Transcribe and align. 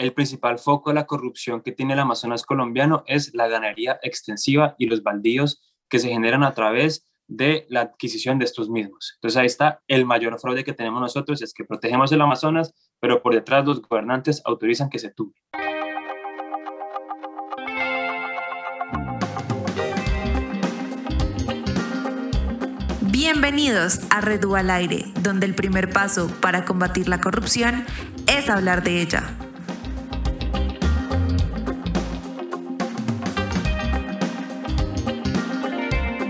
el 0.00 0.14
principal 0.14 0.58
foco 0.58 0.88
de 0.90 0.94
la 0.94 1.06
corrupción 1.06 1.60
que 1.60 1.72
tiene 1.72 1.92
el 1.92 1.98
Amazonas 1.98 2.44
colombiano 2.44 3.04
es 3.06 3.34
la 3.34 3.48
ganadería 3.48 4.00
extensiva 4.02 4.74
y 4.78 4.86
los 4.86 5.02
baldíos 5.02 5.60
que 5.90 5.98
se 5.98 6.08
generan 6.08 6.42
a 6.42 6.54
través 6.54 7.06
de 7.28 7.66
la 7.68 7.82
adquisición 7.82 8.38
de 8.38 8.46
estos 8.46 8.70
mismos. 8.70 9.12
Entonces 9.16 9.36
ahí 9.36 9.44
está 9.44 9.82
el 9.88 10.06
mayor 10.06 10.40
fraude 10.40 10.64
que 10.64 10.72
tenemos 10.72 11.02
nosotros, 11.02 11.42
es 11.42 11.52
que 11.52 11.66
protegemos 11.66 12.10
el 12.12 12.22
Amazonas, 12.22 12.72
pero 12.98 13.22
por 13.22 13.34
detrás 13.34 13.66
los 13.66 13.82
gobernantes 13.82 14.40
autorizan 14.46 14.88
que 14.88 14.98
se 14.98 15.10
tumbe. 15.10 15.34
Bienvenidos 23.02 24.00
a 24.08 24.22
Redu 24.22 24.56
al 24.56 24.70
Aire, 24.70 25.04
donde 25.20 25.44
el 25.44 25.54
primer 25.54 25.92
paso 25.92 26.30
para 26.40 26.64
combatir 26.64 27.06
la 27.06 27.20
corrupción 27.20 27.84
es 28.26 28.48
hablar 28.48 28.82
de 28.82 29.02
ella. 29.02 29.49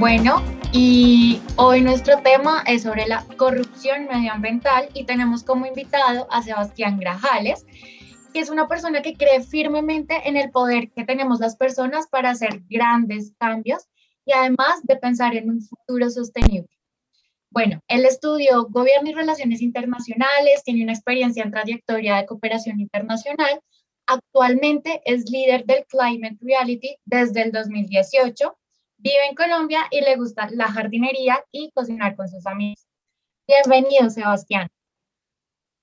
Bueno, 0.01 0.43
y 0.73 1.43
hoy 1.57 1.83
nuestro 1.83 2.23
tema 2.23 2.65
es 2.67 2.85
sobre 2.85 3.07
la 3.07 3.23
corrupción 3.37 4.07
medioambiental 4.07 4.89
y 4.95 5.05
tenemos 5.05 5.45
como 5.45 5.67
invitado 5.67 6.27
a 6.33 6.41
Sebastián 6.41 6.99
Grajales, 6.99 7.67
que 8.33 8.41
es 8.41 8.49
una 8.49 8.67
persona 8.67 9.03
que 9.03 9.13
cree 9.13 9.43
firmemente 9.43 10.27
en 10.27 10.39
el 10.39 10.51
poder 10.51 10.91
que 10.93 11.05
tenemos 11.05 11.39
las 11.39 11.55
personas 11.55 12.07
para 12.07 12.31
hacer 12.31 12.63
grandes 12.71 13.35
cambios 13.39 13.91
y 14.25 14.33
además 14.33 14.81
de 14.85 14.97
pensar 14.97 15.37
en 15.37 15.51
un 15.51 15.61
futuro 15.61 16.09
sostenible. 16.09 16.71
Bueno, 17.51 17.83
él 17.87 18.07
estudió 18.07 18.69
Gobierno 18.71 19.11
y 19.11 19.15
Relaciones 19.15 19.61
Internacionales, 19.61 20.63
tiene 20.65 20.83
una 20.83 20.95
experiencia 20.95 21.45
en 21.45 21.51
trayectoria 21.51 22.17
de 22.17 22.25
cooperación 22.25 22.81
internacional. 22.81 23.61
Actualmente 24.07 25.03
es 25.05 25.29
líder 25.29 25.67
del 25.67 25.85
Climate 25.85 26.39
Reality 26.41 26.97
desde 27.05 27.43
el 27.43 27.53
2018 27.53 28.57
Vive 29.03 29.29
en 29.31 29.35
Colombia 29.35 29.87
y 29.91 30.03
le 30.03 30.17
gusta 30.17 30.47
la 30.51 30.71
jardinería 30.71 31.43
y 31.51 31.71
cocinar 31.71 32.15
con 32.17 32.29
sus 32.29 32.47
amigos. 32.47 32.87
Bienvenido, 33.49 34.11
Sebastián. 34.11 34.69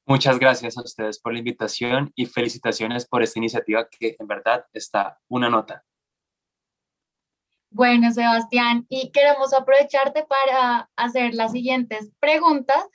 Muchas 0.05 0.37
gracias 0.37 0.77
a 0.77 0.83
ustedes 0.83 1.19
por 1.19 1.33
la 1.33 1.39
invitación 1.39 2.11
y 2.13 2.27
felicitaciones 2.27 3.07
por 3.07 3.23
esta 3.23 3.39
iniciativa 3.39 3.89
que 3.89 4.15
en 4.19 4.27
verdad 4.27 4.65
está 4.71 5.19
una 5.29 5.49
nota. 5.49 5.83
Bueno, 7.71 8.11
Sebastián, 8.11 8.85
y 8.87 9.09
queremos 9.09 9.51
aprovecharte 9.51 10.23
para 10.23 10.87
hacer 10.95 11.33
las 11.33 11.53
siguientes 11.53 12.11
preguntas 12.19 12.85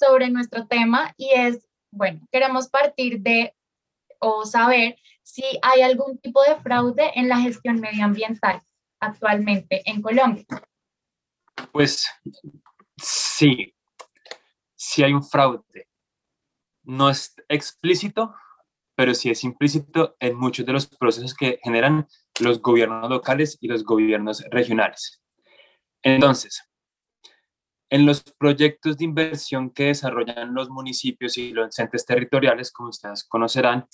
sobre 0.00 0.30
nuestro 0.30 0.66
tema 0.66 1.12
y 1.18 1.32
es, 1.34 1.68
bueno, 1.92 2.26
queremos 2.32 2.68
partir 2.70 3.20
de 3.20 3.54
o 4.18 4.46
saber 4.46 4.96
si 5.22 5.44
hay 5.60 5.82
algún 5.82 6.16
tipo 6.20 6.42
de 6.44 6.56
fraude 6.56 7.12
en 7.16 7.28
la 7.28 7.38
gestión 7.38 7.80
medioambiental 7.80 8.62
actualmente 9.00 9.82
en 9.84 10.02
Colombia? 10.02 10.44
Pues 11.72 12.06
sí, 12.96 13.74
sí 14.74 15.02
hay 15.02 15.12
un 15.12 15.22
fraude. 15.22 15.88
No 16.84 17.10
es 17.10 17.34
explícito, 17.48 18.34
pero 18.94 19.14
sí 19.14 19.30
es 19.30 19.44
implícito 19.44 20.16
en 20.18 20.36
muchos 20.36 20.66
de 20.66 20.72
los 20.72 20.86
procesos 20.86 21.34
que 21.34 21.60
generan 21.62 22.08
los 22.40 22.60
gobiernos 22.60 23.08
locales 23.10 23.58
y 23.60 23.68
los 23.68 23.84
gobiernos 23.84 24.44
regionales. 24.50 25.22
Entonces, 26.02 26.62
en 27.90 28.06
los 28.06 28.22
proyectos 28.22 28.98
de 28.98 29.04
inversión 29.04 29.70
que 29.70 29.84
desarrollan 29.84 30.54
los 30.54 30.68
municipios 30.68 31.38
y 31.38 31.52
los 31.52 31.78
entes 31.78 32.04
territoriales, 32.04 32.70
como 32.70 32.90
ustedes 32.90 33.24
conocerán, 33.24 33.86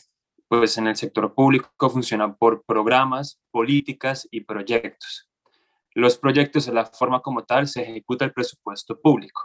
pues 0.58 0.78
en 0.78 0.86
el 0.86 0.96
sector 0.96 1.34
público 1.34 1.90
funcionan 1.90 2.36
por 2.36 2.64
programas, 2.64 3.40
políticas 3.50 4.28
y 4.30 4.42
proyectos. 4.42 5.28
Los 5.94 6.16
proyectos, 6.16 6.68
en 6.68 6.74
la 6.74 6.86
forma 6.86 7.20
como 7.20 7.44
tal, 7.44 7.68
se 7.68 7.82
ejecuta 7.82 8.24
el 8.24 8.32
presupuesto 8.32 9.00
público. 9.00 9.42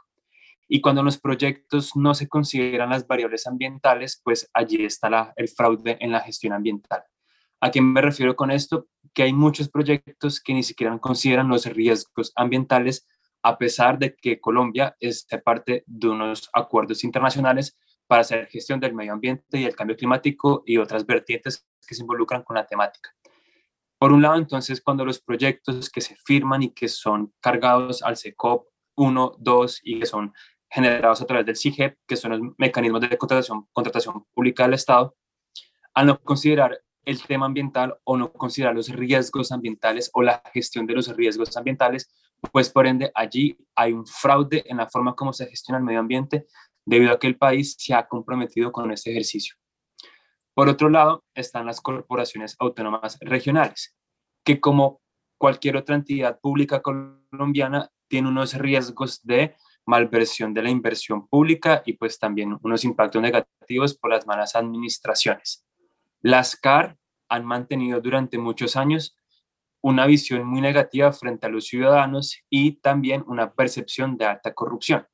Y 0.67 0.81
cuando 0.81 1.01
los 1.03 1.19
proyectos 1.19 1.95
no 1.95 2.13
se 2.13 2.27
consideran 2.27 2.91
las 2.91 3.07
variables 3.07 3.47
ambientales, 3.47 4.21
pues 4.23 4.49
allí 4.53 4.85
está 4.85 5.33
el 5.35 5.47
fraude 5.47 5.97
en 5.99 6.11
la 6.11 6.21
gestión 6.21 6.53
ambiental. 6.53 7.03
¿A 7.59 7.71
qué 7.71 7.81
me 7.81 8.01
refiero 8.01 8.35
con 8.35 8.51
esto? 8.51 8.87
Que 9.13 9.23
hay 9.23 9.33
muchos 9.33 9.67
proyectos 9.69 10.39
que 10.39 10.53
ni 10.53 10.63
siquiera 10.63 10.97
consideran 10.99 11.49
los 11.49 11.65
riesgos 11.65 12.31
ambientales, 12.35 13.07
a 13.41 13.57
pesar 13.57 13.97
de 13.97 14.15
que 14.15 14.39
Colombia 14.39 14.95
es 14.99 15.25
parte 15.43 15.83
de 15.87 16.07
unos 16.07 16.49
acuerdos 16.53 17.03
internacionales 17.03 17.77
para 18.09 18.21
hacer 18.21 18.47
gestión 18.47 18.79
del 18.79 18.95
medio 18.95 19.13
ambiente 19.13 19.59
y 19.59 19.65
el 19.65 19.75
cambio 19.75 19.95
climático 19.95 20.63
y 20.65 20.77
otras 20.77 21.05
vertientes 21.05 21.67
que 21.87 21.93
se 21.93 22.01
involucran 22.01 22.41
con 22.41 22.55
la 22.55 22.65
temática. 22.65 23.15
Por 23.99 24.11
un 24.11 24.23
lado, 24.23 24.37
entonces, 24.37 24.81
cuando 24.81 25.05
los 25.05 25.19
proyectos 25.19 25.91
que 25.91 26.01
se 26.01 26.15
firman 26.25 26.63
y 26.63 26.71
que 26.71 26.87
son 26.87 27.31
cargados 27.39 28.01
al 28.01 28.17
CECOP 28.17 28.67
1, 28.95 29.35
2 29.37 29.81
y 29.83 29.99
que 29.99 30.07
son 30.07 30.33
generados 30.71 31.21
a 31.21 31.27
través 31.27 31.45
del 31.45 31.55
CIGEP, 31.55 31.99
que 32.07 32.15
son 32.15 32.31
los 32.31 32.41
mecanismos 32.57 33.01
de 33.01 33.15
contratación, 33.15 33.67
contratación 33.71 34.25
pública 34.33 34.63
del 34.63 34.73
Estado, 34.73 35.15
al 35.93 36.07
no 36.07 36.19
considerar 36.19 36.81
el 37.05 37.21
tema 37.21 37.45
ambiental 37.45 37.95
o 38.05 38.17
no 38.17 38.33
considerar 38.33 38.73
los 38.73 38.89
riesgos 38.89 39.51
ambientales 39.51 40.09
o 40.15 40.23
la 40.23 40.41
gestión 40.51 40.87
de 40.87 40.95
los 40.95 41.15
riesgos 41.15 41.55
ambientales, 41.57 42.09
pues 42.51 42.71
por 42.71 42.87
ende 42.87 43.11
allí 43.13 43.55
hay 43.75 43.93
un 43.93 44.07
fraude 44.07 44.63
en 44.65 44.77
la 44.77 44.89
forma 44.89 45.13
como 45.13 45.31
se 45.31 45.45
gestiona 45.45 45.77
el 45.77 45.83
medio 45.83 45.99
ambiente, 45.99 46.47
debido 46.89 47.13
a 47.13 47.19
que 47.19 47.27
el 47.27 47.37
país 47.37 47.75
se 47.77 47.93
ha 47.93 48.07
comprometido 48.07 48.71
con 48.71 48.91
este 48.91 49.11
ejercicio. 49.11 49.55
Por 50.55 50.69
otro 50.69 50.89
lado, 50.89 51.23
están 51.35 51.67
las 51.67 51.81
corporaciones 51.81 52.55
autónomas 52.57 53.19
regionales, 53.21 53.95
que 54.43 54.59
como 54.59 54.99
cualquier 55.37 55.77
otra 55.77 55.95
entidad 55.95 56.39
pública 56.39 56.81
colombiana, 56.81 57.91
tiene 58.07 58.27
unos 58.27 58.55
riesgos 58.55 59.21
de 59.23 59.55
malversión 59.85 60.51
de 60.55 60.63
la 60.63 60.71
inversión 60.71 61.27
pública 61.27 61.83
y 61.85 61.93
pues 61.93 62.17
también 62.17 62.57
unos 62.63 62.83
impactos 62.83 63.21
negativos 63.21 63.95
por 63.95 64.09
las 64.09 64.25
malas 64.25 64.55
administraciones. 64.55 65.63
Las 66.21 66.55
CAR 66.55 66.97
han 67.29 67.45
mantenido 67.45 68.01
durante 68.01 68.39
muchos 68.39 68.75
años 68.75 69.15
una 69.81 70.07
visión 70.07 70.43
muy 70.43 70.59
negativa 70.59 71.13
frente 71.13 71.45
a 71.45 71.49
los 71.49 71.67
ciudadanos 71.67 72.41
y 72.49 72.77
también 72.81 73.23
una 73.27 73.53
percepción 73.53 74.17
de 74.17 74.25
alta 74.25 74.55
corrupción. 74.55 75.05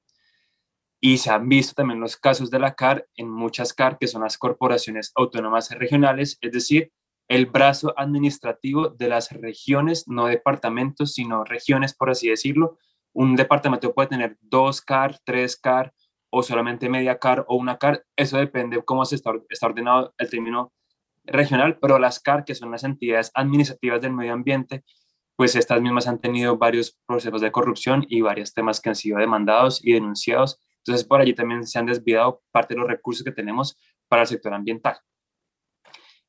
Y 1.06 1.20
se 1.20 1.30
han 1.30 1.48
visto 1.48 1.76
también 1.76 2.00
los 2.00 2.18
casos 2.18 2.50
de 2.50 2.58
la 2.58 2.74
CAR 2.74 3.06
en 3.16 3.30
muchas 3.30 3.74
CAR, 3.74 4.00
que 4.00 4.08
son 4.08 4.24
las 4.24 4.40
corporaciones 4.40 5.12
autónomas 5.14 5.70
regionales, 5.70 6.40
es 6.42 6.52
decir, 6.52 6.92
el 7.28 7.46
brazo 7.46 7.94
administrativo 7.96 8.90
de 8.90 9.10
las 9.10 9.30
regiones, 9.30 10.08
no 10.08 10.26
departamentos, 10.26 11.14
sino 11.14 11.44
regiones, 11.44 11.94
por 11.94 12.10
así 12.10 12.30
decirlo. 12.30 12.80
Un 13.14 13.36
departamento 13.36 13.94
puede 13.94 14.08
tener 14.08 14.40
dos 14.42 14.82
CAR, 14.82 15.20
tres 15.24 15.56
CAR 15.58 15.94
o 16.32 16.42
solamente 16.42 16.90
media 16.90 17.20
CAR 17.20 17.46
o 17.50 17.56
una 17.56 17.78
CAR. 17.78 18.04
Eso 18.16 18.38
depende 18.38 18.78
de 18.78 18.84
cómo 18.84 19.06
se 19.06 19.14
está, 19.14 19.32
está 19.48 19.68
ordenado 19.68 20.12
el 20.18 20.28
término 20.32 20.74
regional, 21.24 21.78
pero 21.78 22.00
las 22.00 22.20
CAR, 22.20 22.46
que 22.46 22.56
son 22.56 22.72
las 22.72 22.84
entidades 22.84 23.30
administrativas 23.36 24.02
del 24.02 24.14
medio 24.14 24.34
ambiente, 24.34 24.84
pues 25.36 25.56
estas 25.56 25.84
mismas 25.84 26.08
han 26.08 26.20
tenido 26.20 26.58
varios 26.58 26.98
procesos 27.06 27.42
de 27.42 27.52
corrupción 27.52 28.08
y 28.10 28.22
varios 28.22 28.56
temas 28.56 28.82
que 28.82 28.90
han 28.90 28.96
sido 28.96 29.20
demandados 29.20 29.86
y 29.86 29.94
denunciados 29.94 30.60
entonces, 30.86 31.08
por 31.08 31.20
allí 31.20 31.34
también 31.34 31.66
se 31.66 31.80
han 31.80 31.88
desviado 31.88 32.44
parte 32.52 32.76
de 32.76 32.80
los 32.80 32.88
recursos 32.88 33.24
que 33.24 33.32
tenemos 33.32 33.76
para 34.08 34.22
el 34.22 34.28
sector 34.28 34.54
ambiental. 34.54 35.00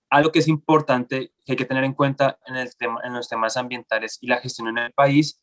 Algo 0.09 0.33
que 0.33 0.39
es 0.39 0.49
importante 0.49 1.35
que 1.45 1.53
hay 1.53 1.57
que 1.57 1.67
tener 1.67 1.85
en 1.85 1.93
cuenta 1.93 2.39
en, 2.47 2.57
el 2.57 2.75
tema, 2.75 3.03
en 3.05 3.13
los 3.13 3.29
temas 3.29 3.59
ambientales 3.59 4.17
y 4.23 4.29
la 4.29 4.39
gestión 4.39 4.69
en 4.69 4.79
el 4.79 4.93
país 4.95 5.43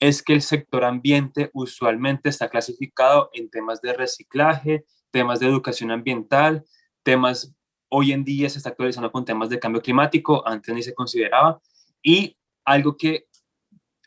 es 0.00 0.22
que 0.22 0.32
el 0.32 0.40
sector 0.40 0.84
ambiente 0.84 1.50
usualmente 1.52 2.30
está 2.30 2.48
clasificado 2.48 3.28
en 3.34 3.50
temas 3.50 3.82
de 3.82 3.92
reciclaje, 3.92 4.86
temas 5.10 5.40
de 5.40 5.46
educación 5.46 5.90
ambiental, 5.90 6.64
temas, 7.02 7.54
hoy 7.90 8.12
en 8.12 8.24
día 8.24 8.48
se 8.48 8.58
está 8.58 8.70
actualizando 8.70 9.12
con 9.12 9.26
temas 9.26 9.50
de 9.50 9.58
cambio 9.58 9.82
climático, 9.82 10.46
antes 10.46 10.74
ni 10.74 10.82
se 10.82 10.94
consideraba, 10.94 11.60
y 12.02 12.38
algo 12.64 12.96
que 12.96 13.26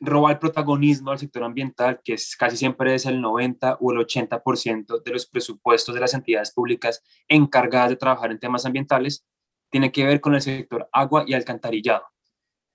roba 0.02 0.32
el 0.32 0.40
protagonismo 0.40 1.12
al 1.12 1.20
sector 1.20 1.44
ambiental, 1.44 2.02
que 2.04 2.14
es, 2.14 2.36
casi 2.36 2.58
siempre 2.58 2.96
es 2.96 3.06
el 3.06 3.22
90 3.22 3.78
o 3.80 3.92
el 3.92 4.00
80% 4.00 5.04
de 5.04 5.12
los 5.12 5.28
presupuestos 5.28 5.94
de 5.94 6.02
las 6.02 6.14
entidades 6.16 6.52
públicas 6.52 7.04
encargadas 7.28 7.92
de 7.92 7.96
trabajar 7.96 8.32
en 8.32 8.40
temas 8.40 8.66
ambientales, 8.66 9.26
tiene 9.70 9.92
que 9.92 10.06
ver 10.06 10.20
con 10.20 10.34
el 10.34 10.42
sector 10.42 10.90
agua 10.92 11.24
y 11.28 11.34
alcantarillado. 11.34 12.04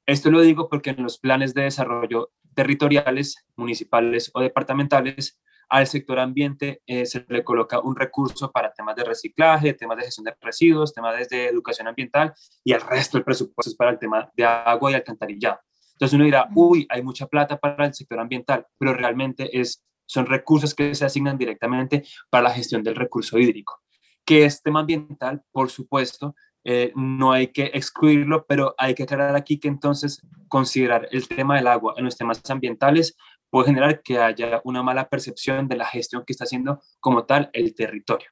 Esto 0.06 0.30
lo 0.30 0.40
digo 0.40 0.68
porque 0.68 0.90
en 0.90 1.02
los 1.02 1.18
planes 1.18 1.52
de 1.52 1.62
desarrollo 1.62 2.30
territoriales, 2.54 3.44
municipales 3.56 4.30
o 4.32 4.40
departamentales, 4.40 5.40
al 5.68 5.88
sector 5.88 6.20
ambiente 6.20 6.80
eh, 6.86 7.06
se 7.06 7.26
le 7.28 7.42
coloca 7.42 7.80
un 7.80 7.96
recurso 7.96 8.52
para 8.52 8.72
temas 8.72 8.94
de 8.94 9.02
reciclaje, 9.02 9.74
temas 9.74 9.98
de 9.98 10.04
gestión 10.04 10.24
de 10.24 10.36
residuos, 10.40 10.94
temas 10.94 11.28
de 11.28 11.46
educación 11.46 11.88
ambiental 11.88 12.32
y 12.62 12.72
el 12.72 12.80
resto 12.80 13.18
del 13.18 13.24
presupuesto 13.24 13.70
es 13.70 13.76
para 13.76 13.90
el 13.90 13.98
tema 13.98 14.30
de 14.34 14.44
agua 14.44 14.92
y 14.92 14.94
alcantarillado. 14.94 15.58
Entonces 15.96 16.14
uno 16.14 16.24
dirá, 16.24 16.48
uy, 16.54 16.86
hay 16.90 17.02
mucha 17.02 17.26
plata 17.26 17.56
para 17.56 17.86
el 17.86 17.94
sector 17.94 18.20
ambiental, 18.20 18.66
pero 18.78 18.92
realmente 18.92 19.58
es, 19.58 19.82
son 20.04 20.26
recursos 20.26 20.74
que 20.74 20.94
se 20.94 21.06
asignan 21.06 21.38
directamente 21.38 22.04
para 22.28 22.44
la 22.44 22.50
gestión 22.50 22.82
del 22.82 22.96
recurso 22.96 23.38
hídrico. 23.38 23.80
Que 24.26 24.44
es 24.44 24.62
tema 24.62 24.80
ambiental, 24.80 25.42
por 25.52 25.70
supuesto, 25.70 26.34
eh, 26.64 26.92
no 26.94 27.32
hay 27.32 27.48
que 27.48 27.70
excluirlo, 27.72 28.44
pero 28.46 28.74
hay 28.76 28.94
que 28.94 29.04
aclarar 29.04 29.36
aquí 29.36 29.58
que 29.58 29.68
entonces 29.68 30.20
considerar 30.48 31.08
el 31.12 31.26
tema 31.28 31.56
del 31.56 31.68
agua 31.68 31.94
en 31.96 32.04
los 32.04 32.16
temas 32.16 32.42
ambientales 32.50 33.16
puede 33.48 33.68
generar 33.68 34.02
que 34.02 34.18
haya 34.18 34.60
una 34.64 34.82
mala 34.82 35.08
percepción 35.08 35.66
de 35.66 35.76
la 35.76 35.86
gestión 35.86 36.24
que 36.26 36.34
está 36.34 36.44
haciendo 36.44 36.82
como 37.00 37.24
tal 37.24 37.48
el 37.54 37.74
territorio. 37.74 38.28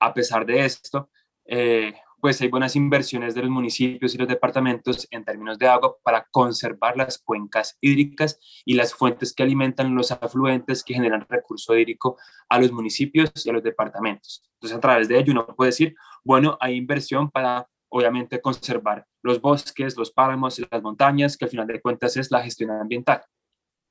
A 0.00 0.12
pesar 0.12 0.46
de 0.46 0.64
esto, 0.64 1.10
eh, 1.44 1.94
pues 2.20 2.40
hay 2.40 2.48
buenas 2.48 2.74
inversiones 2.74 3.34
de 3.34 3.42
los 3.42 3.50
municipios 3.50 4.14
y 4.14 4.18
los 4.18 4.28
departamentos 4.28 5.06
en 5.10 5.24
términos 5.24 5.58
de 5.58 5.68
agua 5.68 5.96
para 6.02 6.26
conservar 6.30 6.96
las 6.96 7.18
cuencas 7.18 7.78
hídricas 7.80 8.40
y 8.64 8.74
las 8.74 8.94
fuentes 8.94 9.32
que 9.32 9.42
alimentan 9.42 9.94
los 9.94 10.10
afluentes 10.10 10.82
que 10.82 10.94
generan 10.94 11.26
recurso 11.28 11.76
hídrico 11.76 12.16
a 12.48 12.58
los 12.58 12.72
municipios 12.72 13.30
y 13.44 13.50
a 13.50 13.52
los 13.52 13.62
departamentos. 13.62 14.42
Entonces, 14.54 14.76
a 14.76 14.80
través 14.80 15.08
de 15.08 15.18
ello 15.18 15.32
uno 15.32 15.46
puede 15.46 15.70
decir, 15.70 15.94
bueno, 16.24 16.56
hay 16.60 16.74
inversión 16.76 17.30
para 17.30 17.68
obviamente 17.88 18.40
conservar 18.40 19.06
los 19.22 19.40
bosques, 19.40 19.96
los 19.96 20.10
páramos 20.10 20.58
y 20.58 20.66
las 20.70 20.82
montañas, 20.82 21.36
que 21.36 21.44
al 21.44 21.50
final 21.50 21.66
de 21.66 21.80
cuentas 21.80 22.16
es 22.16 22.30
la 22.30 22.42
gestión 22.42 22.70
ambiental. 22.70 23.22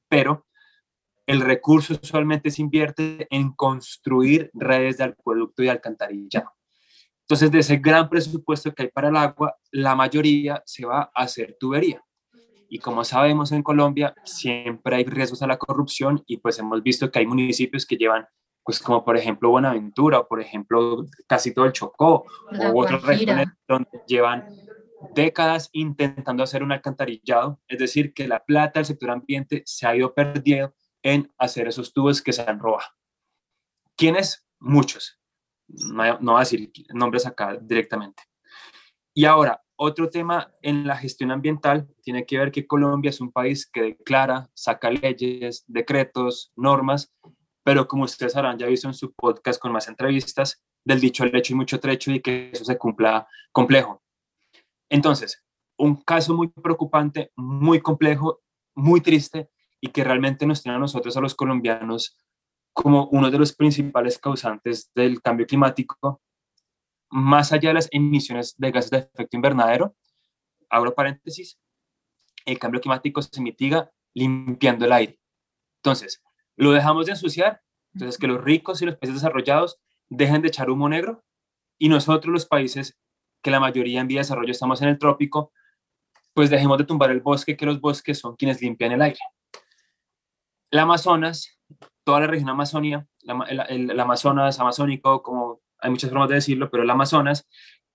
Pero 0.10 0.46
el 1.26 1.42
recurso 1.42 1.98
usualmente 2.02 2.52
se 2.52 2.62
invierte 2.62 3.28
en 3.30 3.54
construir 3.54 4.50
redes 4.54 4.98
de 4.98 5.06
acueducto 5.06 5.64
y 5.64 5.70
alcantarillado. 5.70 6.57
Entonces, 7.28 7.52
de 7.52 7.60
ese 7.60 7.76
gran 7.76 8.08
presupuesto 8.08 8.74
que 8.74 8.84
hay 8.84 8.88
para 8.90 9.10
el 9.10 9.18
agua, 9.18 9.58
la 9.72 9.96
mayoría 9.96 10.64
se 10.66 10.86
va 10.86 11.12
a 11.14 11.24
hacer 11.24 11.58
tubería. 11.60 12.02
Y 12.70 12.80
como 12.80 13.04
sabemos 13.04 13.52
en 13.52 13.64
Colombia, 13.64 14.16
siempre 14.24 14.96
hay 14.96 15.04
riesgos 15.04 15.42
a 15.42 15.48
la 15.48 15.58
corrupción 15.58 16.24
y 16.26 16.38
pues 16.38 16.58
hemos 16.60 16.82
visto 16.82 17.12
que 17.12 17.20
hay 17.20 17.26
municipios 17.26 17.86
que 17.86 17.98
llevan, 17.98 18.26
pues 18.64 18.80
como 18.80 19.04
por 19.04 19.18
ejemplo 19.18 19.50
Buenaventura 19.50 20.20
o 20.20 20.28
por 20.30 20.40
ejemplo 20.40 21.06
casi 21.28 21.54
todo 21.54 21.66
el 21.66 21.74
Chocó 21.74 22.24
o 22.50 22.82
otras 22.82 23.04
regiones 23.04 23.48
donde 23.68 23.90
llevan 24.08 24.48
décadas 25.14 25.70
intentando 25.74 26.44
hacer 26.44 26.64
un 26.64 26.72
alcantarillado, 26.72 27.60
es 27.68 27.78
decir, 27.78 28.14
que 28.14 28.26
la 28.26 28.46
plata 28.46 28.80
del 28.80 28.86
sector 28.86 29.12
ambiente 29.12 29.64
se 29.66 29.86
ha 29.86 29.94
ido 29.94 30.14
perdiendo 30.14 30.74
en 31.04 31.30
hacer 31.38 31.68
esos 31.68 31.92
tubos 31.92 32.22
que 32.22 32.32
se 32.32 32.42
han 32.42 32.60
robado. 32.60 32.88
¿Quiénes? 33.98 34.46
Muchos 34.60 35.18
no, 35.68 36.18
voy 36.20 36.36
a 36.36 36.40
decir 36.40 36.72
nombres 36.94 37.26
acá 37.26 37.58
directamente. 37.62 38.24
Y 39.14 39.26
ahora, 39.26 39.62
otro 39.76 40.10
tema 40.10 40.54
en 40.62 40.88
la 40.88 40.98
gestión 40.98 41.32
ambiental 41.32 41.88
tiene 42.02 42.26
que 42.26 42.38
ver 42.38 42.52
que 42.52 42.66
Colombia 42.66 43.10
es 43.10 43.22
un 43.22 43.32
país 43.32 43.70
que 43.70 43.82
declara, 43.82 44.50
saca 44.54 44.90
leyes, 44.90 45.64
decretos, 45.68 46.52
normas, 46.56 47.14
pero 47.64 47.88
como 47.88 48.06
ustedes 48.06 48.36
habrán 48.36 48.58
ya 48.58 48.68
visto 48.68 48.88
en 48.88 48.94
su 48.94 49.14
podcast 49.14 49.60
con 49.60 49.72
más 49.72 49.88
entrevistas, 49.88 50.64
del 50.86 51.02
dicho 51.02 51.24
al 51.24 51.36
hecho 51.36 51.54
y 51.54 51.58
mucho 51.58 51.80
trecho 51.80 52.12
y 52.12 52.22
que 52.22 52.52
eso 52.54 52.64
se 52.64 52.78
cumpla 52.78 53.28
complejo. 53.52 54.02
Entonces, 54.90 55.44
un 55.78 55.98
caso 55.98 56.34
muy 56.34 56.48
preocupante, 56.48 57.32
muy 57.36 57.82
complejo, 57.82 58.42
muy 58.74 59.02
triste 59.02 59.50
y 59.82 59.90
que 59.90 60.04
realmente 60.04 60.46
nos 60.46 60.64
tiene 60.64 60.78
a 60.78 60.80
nosotros, 60.80 61.18
a 61.18 61.22
los 61.22 61.36
colombianos, 61.36 62.18
como 62.78 63.08
uno 63.08 63.32
de 63.32 63.40
los 63.40 63.56
principales 63.56 64.20
causantes 64.20 64.92
del 64.94 65.20
cambio 65.20 65.48
climático, 65.48 66.22
más 67.10 67.52
allá 67.52 67.70
de 67.70 67.74
las 67.74 67.90
emisiones 67.92 68.54
de 68.56 68.70
gases 68.70 68.92
de 68.92 68.98
efecto 69.00 69.36
invernadero, 69.36 69.96
abro 70.70 70.94
paréntesis, 70.94 71.58
el 72.46 72.60
cambio 72.60 72.80
climático 72.80 73.20
se 73.24 73.42
mitiga 73.42 73.90
limpiando 74.14 74.86
el 74.86 74.92
aire. 74.92 75.20
Entonces, 75.78 76.22
lo 76.56 76.72
dejamos 76.72 77.08
de 77.08 77.14
ensuciar, 77.14 77.64
entonces 77.96 78.20
que 78.20 78.28
los 78.28 78.44
ricos 78.44 78.80
y 78.84 78.86
los 78.86 78.96
países 78.96 79.16
desarrollados 79.16 79.80
dejen 80.08 80.44
de 80.44 80.50
echar 80.50 80.70
humo 80.70 80.88
negro 80.88 81.26
y 81.80 81.90
nosotros 81.90 82.32
los 82.32 82.46
países 82.46 82.96
que 83.42 83.50
la 83.50 83.60
mayoría 83.60 84.02
en 84.02 84.08
vía 84.08 84.20
de 84.20 84.26
desarrollo 84.26 84.52
estamos 84.52 84.84
en 84.84 84.90
el 84.90 85.00
trópico, 85.00 85.52
pues 86.32 86.52
dejemos 86.52 86.78
de 86.78 86.84
tumbar 86.84 87.10
el 87.10 87.22
bosque, 87.22 87.58
que 87.58 87.66
los 87.66 87.82
bosques 87.82 88.20
son 88.20 88.36
quienes 88.36 88.62
limpian 88.62 88.92
el 88.92 89.02
aire. 89.02 89.20
El 90.70 90.78
Amazonas 90.78 91.57
toda 92.08 92.22
la 92.22 92.28
región 92.28 92.48
Amazonia, 92.50 93.06
el, 93.50 94.00
Amazonas 94.00 94.58
amazónico, 94.62 95.22
como 95.22 95.60
hay 95.78 95.90
muchas 95.90 96.10
formas 96.10 96.30
de 96.30 96.36
decirlo, 96.36 96.72
pero 96.72 96.84
el 96.84 96.90
Amazonas, 96.90 97.46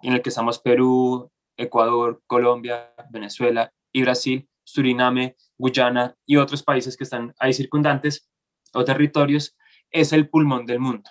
en 0.02 0.12
el 0.12 0.20
que 0.20 0.28
estamos 0.28 0.58
Perú, 0.58 1.32
Ecuador, 1.56 2.22
Colombia, 2.26 2.92
Venezuela 3.10 3.72
y 3.90 4.02
Brasil, 4.02 4.46
Suriname, 4.64 5.36
Guyana 5.56 6.14
y 6.26 6.36
otros 6.36 6.62
países 6.62 6.98
que 6.98 7.04
están 7.04 7.34
ahí 7.38 7.54
circundantes 7.54 8.28
o 8.74 8.84
territorios, 8.84 9.56
es 9.90 10.12
el 10.12 10.28
pulmón 10.28 10.66
del 10.66 10.78
mundo. 10.78 11.08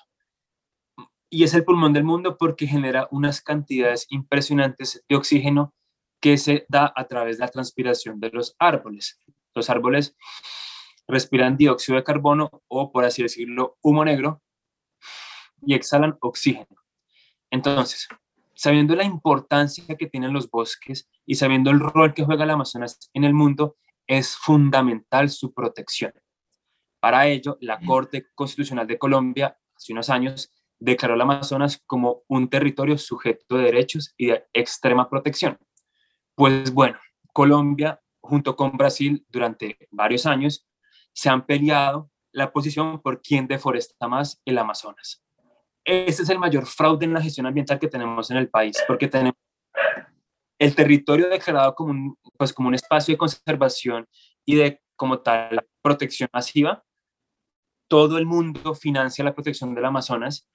Y 1.27 1.44
es 1.44 1.56
el 1.56 1.63
pulmón 1.63 1.94
del 1.94 2.04
mundo 2.04 2.38
porque 2.38 2.68
genera 2.68 3.07
unas 3.09 3.42
cantidades 3.42 4.06
impresionantes 4.12 5.04
de 5.09 5.15
oxígeno 5.15 5.74
que 6.19 6.38
se 6.38 6.68
da 6.69 6.94
a 6.95 7.07
través 7.07 7.39
de 7.39 7.45
la 7.45 7.51
transpiración 7.51 8.19
de 8.19 8.30
los 8.30 8.56
árboles. 8.59 9.19
Los 9.56 9.71
árboles 9.71 10.15
respiran 11.12 11.58
dióxido 11.58 11.98
de 11.98 12.04
carbono 12.04 12.50
o, 12.68 12.92
por 12.92 13.06
así 13.06 13.22
decirlo, 13.22 13.78
humo 13.81 14.04
negro 14.06 14.42
y 15.62 15.75
exhalan 15.75 16.18
oxígeno. 16.22 16.81
Entonces, 17.52 18.08
sabiendo 18.56 18.96
la 18.96 19.04
importancia 19.04 19.98
que 19.98 20.08
tienen 20.08 20.34
los 20.34 20.50
bosques 20.50 21.10
y 21.25 21.36
sabiendo 21.36 21.69
el 21.69 21.80
rol 21.80 22.13
que 22.13 22.24
juega 22.24 22.46
el 22.46 22.50
Amazonas 22.50 23.12
en 23.13 23.25
el 23.25 23.34
mundo, 23.34 23.75
es 24.08 24.36
fundamental 24.36 25.30
su 25.30 25.54
protección. 25.54 26.13
Para 27.00 27.28
ello, 27.28 27.57
la 27.62 27.80
Corte 27.80 28.28
Constitucional 28.34 28.88
de 28.88 28.98
Colombia, 28.98 29.57
hace 29.75 29.94
unos 29.94 30.10
años, 30.10 30.54
declaró 30.80 31.16
el 31.16 31.22
Amazonas 31.22 31.81
como 31.86 32.24
un 32.28 32.50
territorio 32.50 32.98
sujeto 32.98 33.57
de 33.57 33.66
derechos 33.66 34.14
y 34.18 34.28
de 34.28 34.46
extrema 34.54 35.10
protección. 35.10 35.57
Pues 36.36 36.74
bueno, 36.74 36.98
Colombia, 37.34 38.02
junto 38.19 38.56
con 38.56 38.78
Brasil, 38.78 39.25
durante 39.30 39.78
varios 39.92 40.25
años, 40.25 40.68
se 41.13 41.30
han 41.30 41.46
peleado 41.46 42.10
la 42.31 42.52
posición 42.52 43.02
por 43.02 43.22
quién 43.22 43.48
deforesta 43.48 44.08
más 44.08 44.42
el 44.46 44.58
Amazonas. 44.58 45.24
Ese 45.84 46.24
es 46.24 46.30
el 46.30 46.40
mayor 46.40 46.66
fraude 46.66 47.06
en 47.06 47.13
la 47.13 47.22
gestión 47.22 47.46
ambiental 47.48 47.80
que 47.80 47.88
tenemos 47.88 48.30
en 48.31 48.38
el 48.38 48.50
país, 48.50 48.78
porque 48.88 49.08
tenemos 49.08 49.36
el 50.60 50.75
territorio 50.75 51.28
declarado 51.28 51.74
como 51.74 51.92
un, 51.92 52.16
pues 52.38 52.54
como 52.54 52.68
un 52.68 52.75
espacio 52.75 53.13
de 53.13 53.18
conservación 53.18 54.08
y 54.46 54.56
de 54.56 54.80
como 54.96 55.19
tal 55.19 55.68
protección 55.81 56.30
masiva. 56.31 56.84
Todo 57.90 58.19
el 58.19 58.25
mundo 58.25 58.75
financia 58.75 59.25
la 59.25 59.34
protección 59.34 59.74
del 59.74 59.86
Amazonas. 59.86 60.48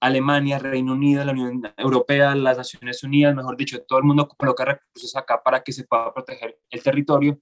Alemania, 0.00 0.58
Reino 0.58 0.92
Unido, 0.92 1.24
la 1.24 1.32
Unión 1.32 1.62
Europea, 1.78 2.34
las 2.34 2.58
Naciones 2.58 3.02
Unidas, 3.04 3.34
mejor 3.34 3.56
dicho, 3.56 3.82
todo 3.84 4.00
el 4.00 4.04
mundo 4.04 4.28
coloca 4.28 4.64
recursos 4.64 5.16
acá 5.16 5.42
para 5.42 5.62
que 5.62 5.72
se 5.72 5.84
pueda 5.84 6.12
proteger 6.12 6.58
el 6.68 6.82
territorio 6.82 7.38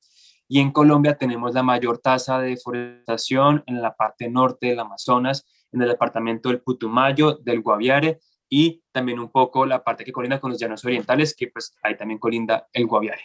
y 0.52 0.60
en 0.60 0.70
Colombia 0.70 1.16
tenemos 1.16 1.54
la 1.54 1.62
mayor 1.62 1.96
tasa 1.96 2.38
de 2.38 2.50
deforestación 2.50 3.64
en 3.66 3.80
la 3.80 3.94
parte 3.96 4.28
norte 4.28 4.66
del 4.66 4.80
Amazonas, 4.80 5.46
en 5.72 5.80
el 5.80 5.88
departamento 5.88 6.50
del 6.50 6.60
Putumayo, 6.60 7.38
del 7.42 7.62
Guaviare 7.62 8.20
y 8.50 8.82
también 8.92 9.18
un 9.18 9.30
poco 9.30 9.64
la 9.64 9.82
parte 9.82 10.04
que 10.04 10.12
colinda 10.12 10.40
con 10.40 10.50
los 10.50 10.60
llanos 10.60 10.84
orientales, 10.84 11.34
que 11.34 11.46
pues 11.46 11.74
ahí 11.82 11.96
también 11.96 12.18
colinda 12.18 12.68
el 12.74 12.86
Guaviare. 12.86 13.22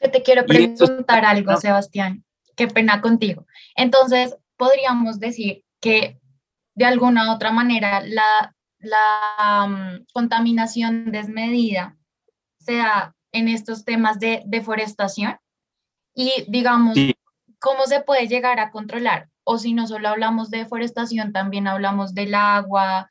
Yo 0.00 0.12
te 0.12 0.22
quiero 0.22 0.46
preguntar 0.46 1.24
algo, 1.24 1.56
Sebastián. 1.56 2.24
Qué 2.54 2.68
pena 2.68 3.00
contigo. 3.00 3.48
Entonces, 3.74 4.36
podríamos 4.56 5.18
decir 5.18 5.64
que 5.80 6.20
de 6.76 6.84
alguna 6.84 7.32
u 7.32 7.34
otra 7.34 7.50
manera 7.50 8.00
la, 8.06 8.54
la 8.78 9.66
mm, 9.66 10.04
contaminación 10.12 11.10
desmedida 11.10 11.96
se 12.60 12.76
da 12.76 13.16
en 13.32 13.48
estos 13.48 13.84
temas 13.84 14.20
de 14.20 14.44
deforestación. 14.46 15.36
Y 16.14 16.44
digamos, 16.48 16.96
¿cómo 17.58 17.86
se 17.86 18.00
puede 18.00 18.28
llegar 18.28 18.60
a 18.60 18.70
controlar? 18.70 19.28
O 19.42 19.58
si 19.58 19.74
no 19.74 19.86
solo 19.86 20.08
hablamos 20.08 20.50
de 20.50 20.58
deforestación, 20.58 21.32
también 21.32 21.66
hablamos 21.66 22.14
del 22.14 22.34
agua, 22.34 23.10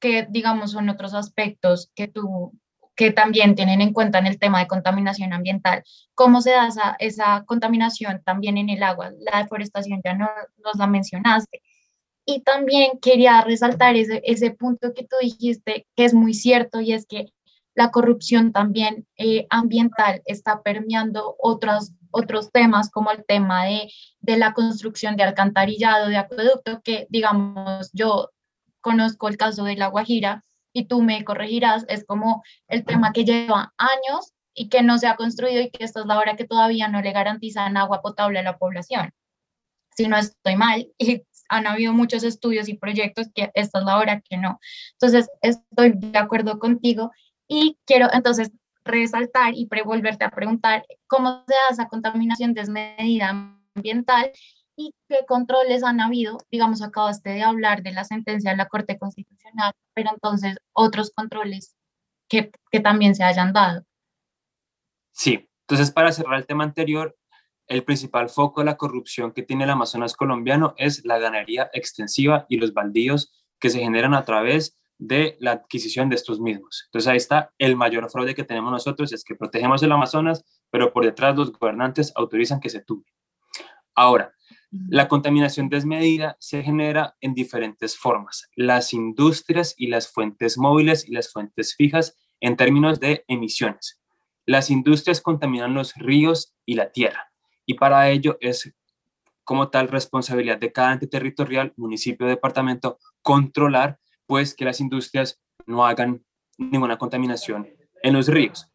que 0.00 0.26
digamos 0.28 0.72
son 0.72 0.88
otros 0.88 1.14
aspectos 1.14 1.90
que 1.94 2.08
tú 2.08 2.52
que 2.96 3.10
también 3.10 3.54
tienen 3.54 3.80
en 3.80 3.92
cuenta 3.92 4.18
en 4.18 4.26
el 4.26 4.38
tema 4.38 4.60
de 4.60 4.68
contaminación 4.68 5.32
ambiental. 5.32 5.82
¿Cómo 6.14 6.40
se 6.40 6.50
da 6.50 6.68
esa, 6.68 6.96
esa 6.98 7.44
contaminación 7.44 8.22
también 8.24 8.56
en 8.56 8.70
el 8.70 8.82
agua? 8.82 9.10
La 9.18 9.42
deforestación 9.42 10.00
ya 10.04 10.14
no, 10.14 10.28
nos 10.64 10.76
la 10.76 10.86
mencionaste. 10.86 11.60
Y 12.24 12.42
también 12.42 12.98
quería 13.00 13.42
resaltar 13.42 13.96
ese, 13.96 14.22
ese 14.24 14.50
punto 14.52 14.94
que 14.94 15.02
tú 15.02 15.16
dijiste, 15.20 15.86
que 15.96 16.04
es 16.04 16.14
muy 16.14 16.34
cierto, 16.34 16.80
y 16.80 16.92
es 16.92 17.06
que 17.06 17.32
la 17.74 17.90
corrupción 17.90 18.52
también 18.52 19.06
eh, 19.16 19.46
ambiental 19.50 20.22
está 20.26 20.62
permeando 20.62 21.36
otros, 21.38 21.92
otros 22.10 22.52
temas 22.52 22.90
como 22.90 23.10
el 23.10 23.24
tema 23.24 23.64
de, 23.64 23.90
de 24.20 24.36
la 24.36 24.52
construcción 24.52 25.16
de 25.16 25.24
alcantarillado, 25.24 26.08
de 26.08 26.16
acueducto, 26.16 26.80
que 26.82 27.06
digamos, 27.10 27.90
yo 27.92 28.30
conozco 28.80 29.28
el 29.28 29.36
caso 29.36 29.64
de 29.64 29.76
La 29.76 29.88
Guajira 29.88 30.44
y 30.72 30.86
tú 30.86 31.02
me 31.02 31.24
corregirás, 31.24 31.84
es 31.88 32.04
como 32.04 32.42
el 32.68 32.84
tema 32.84 33.12
que 33.12 33.24
lleva 33.24 33.72
años 33.78 34.32
y 34.54 34.68
que 34.68 34.82
no 34.82 34.98
se 34.98 35.08
ha 35.08 35.16
construido 35.16 35.62
y 35.62 35.70
que 35.70 35.84
esta 35.84 36.00
es 36.00 36.06
la 36.06 36.18
hora 36.18 36.36
que 36.36 36.46
todavía 36.46 36.88
no 36.88 37.00
le 37.00 37.12
garantizan 37.12 37.76
agua 37.76 38.02
potable 38.02 38.38
a 38.38 38.42
la 38.42 38.58
población. 38.58 39.10
Si 39.96 40.06
no 40.06 40.16
estoy 40.16 40.56
mal, 40.56 40.88
y 40.98 41.22
han 41.48 41.66
habido 41.66 41.92
muchos 41.92 42.22
estudios 42.24 42.68
y 42.68 42.74
proyectos 42.74 43.28
que 43.34 43.50
esta 43.54 43.78
es 43.78 43.84
la 43.84 43.98
hora 43.98 44.20
que 44.20 44.36
no. 44.36 44.58
Entonces, 44.92 45.28
estoy 45.42 45.92
de 45.94 46.18
acuerdo 46.18 46.58
contigo 46.58 47.10
Y 47.48 47.78
quiero 47.84 48.08
entonces 48.12 48.50
resaltar 48.84 49.54
y 49.54 49.68
volverte 49.84 50.24
a 50.24 50.30
preguntar 50.30 50.84
cómo 51.06 51.44
se 51.46 51.54
da 51.54 51.60
esa 51.70 51.88
contaminación 51.88 52.54
desmedida 52.54 53.52
ambiental 53.74 54.30
y 54.76 54.92
qué 55.08 55.24
controles 55.26 55.82
han 55.82 56.00
habido. 56.00 56.38
Digamos, 56.50 56.82
acabaste 56.82 57.30
de 57.30 57.42
hablar 57.42 57.82
de 57.82 57.92
la 57.92 58.04
sentencia 58.04 58.50
de 58.50 58.56
la 58.56 58.68
Corte 58.68 58.98
Constitucional, 58.98 59.72
pero 59.94 60.10
entonces 60.12 60.56
otros 60.72 61.10
controles 61.14 61.74
que, 62.28 62.50
que 62.70 62.80
también 62.80 63.14
se 63.14 63.24
hayan 63.24 63.52
dado. 63.52 63.84
Sí, 65.12 65.48
entonces 65.62 65.90
para 65.90 66.12
cerrar 66.12 66.38
el 66.38 66.46
tema 66.46 66.64
anterior, 66.64 67.16
el 67.66 67.84
principal 67.84 68.28
foco 68.28 68.60
de 68.60 68.66
la 68.66 68.76
corrupción 68.76 69.32
que 69.32 69.42
tiene 69.42 69.64
el 69.64 69.70
Amazonas 69.70 70.14
colombiano 70.14 70.74
es 70.76 71.04
la 71.04 71.18
ganadería 71.18 71.70
extensiva 71.72 72.44
y 72.48 72.58
los 72.58 72.74
baldíos 72.74 73.32
que 73.58 73.70
se 73.70 73.78
generan 73.78 74.12
a 74.12 74.24
través 74.24 74.76
de 75.06 75.36
la 75.40 75.52
adquisición 75.52 76.08
de 76.08 76.16
estos 76.16 76.40
mismos. 76.40 76.84
Entonces 76.86 77.08
ahí 77.08 77.16
está 77.16 77.52
el 77.58 77.76
mayor 77.76 78.10
fraude 78.10 78.34
que 78.34 78.44
tenemos 78.44 78.72
nosotros, 78.72 79.12
es 79.12 79.24
que 79.24 79.34
protegemos 79.34 79.82
el 79.82 79.92
Amazonas, 79.92 80.44
pero 80.70 80.92
por 80.92 81.04
detrás 81.04 81.36
los 81.36 81.52
gobernantes 81.52 82.12
autorizan 82.14 82.60
que 82.60 82.70
se 82.70 82.80
tumbe. 82.80 83.10
Ahora, 83.94 84.32
la 84.88 85.06
contaminación 85.06 85.68
desmedida 85.68 86.36
se 86.40 86.62
genera 86.62 87.16
en 87.20 87.34
diferentes 87.34 87.96
formas. 87.96 88.48
Las 88.56 88.92
industrias 88.92 89.74
y 89.78 89.86
las 89.86 90.10
fuentes 90.10 90.58
móviles 90.58 91.08
y 91.08 91.12
las 91.12 91.32
fuentes 91.32 91.76
fijas 91.76 92.16
en 92.40 92.56
términos 92.56 92.98
de 92.98 93.24
emisiones. 93.28 94.00
Las 94.46 94.70
industrias 94.70 95.20
contaminan 95.20 95.74
los 95.74 95.94
ríos 95.94 96.54
y 96.66 96.74
la 96.74 96.90
tierra 96.90 97.30
y 97.66 97.74
para 97.74 98.10
ello 98.10 98.36
es 98.40 98.72
como 99.44 99.68
tal 99.68 99.88
responsabilidad 99.88 100.58
de 100.58 100.72
cada 100.72 100.92
ente 100.92 101.06
territorial, 101.06 101.72
municipio, 101.76 102.26
departamento, 102.26 102.98
controlar 103.22 103.98
pues 104.26 104.54
que 104.54 104.64
las 104.64 104.80
industrias 104.80 105.40
no 105.66 105.86
hagan 105.86 106.24
ninguna 106.58 106.98
contaminación 106.98 107.68
en 108.02 108.14
los 108.14 108.28
ríos. 108.28 108.70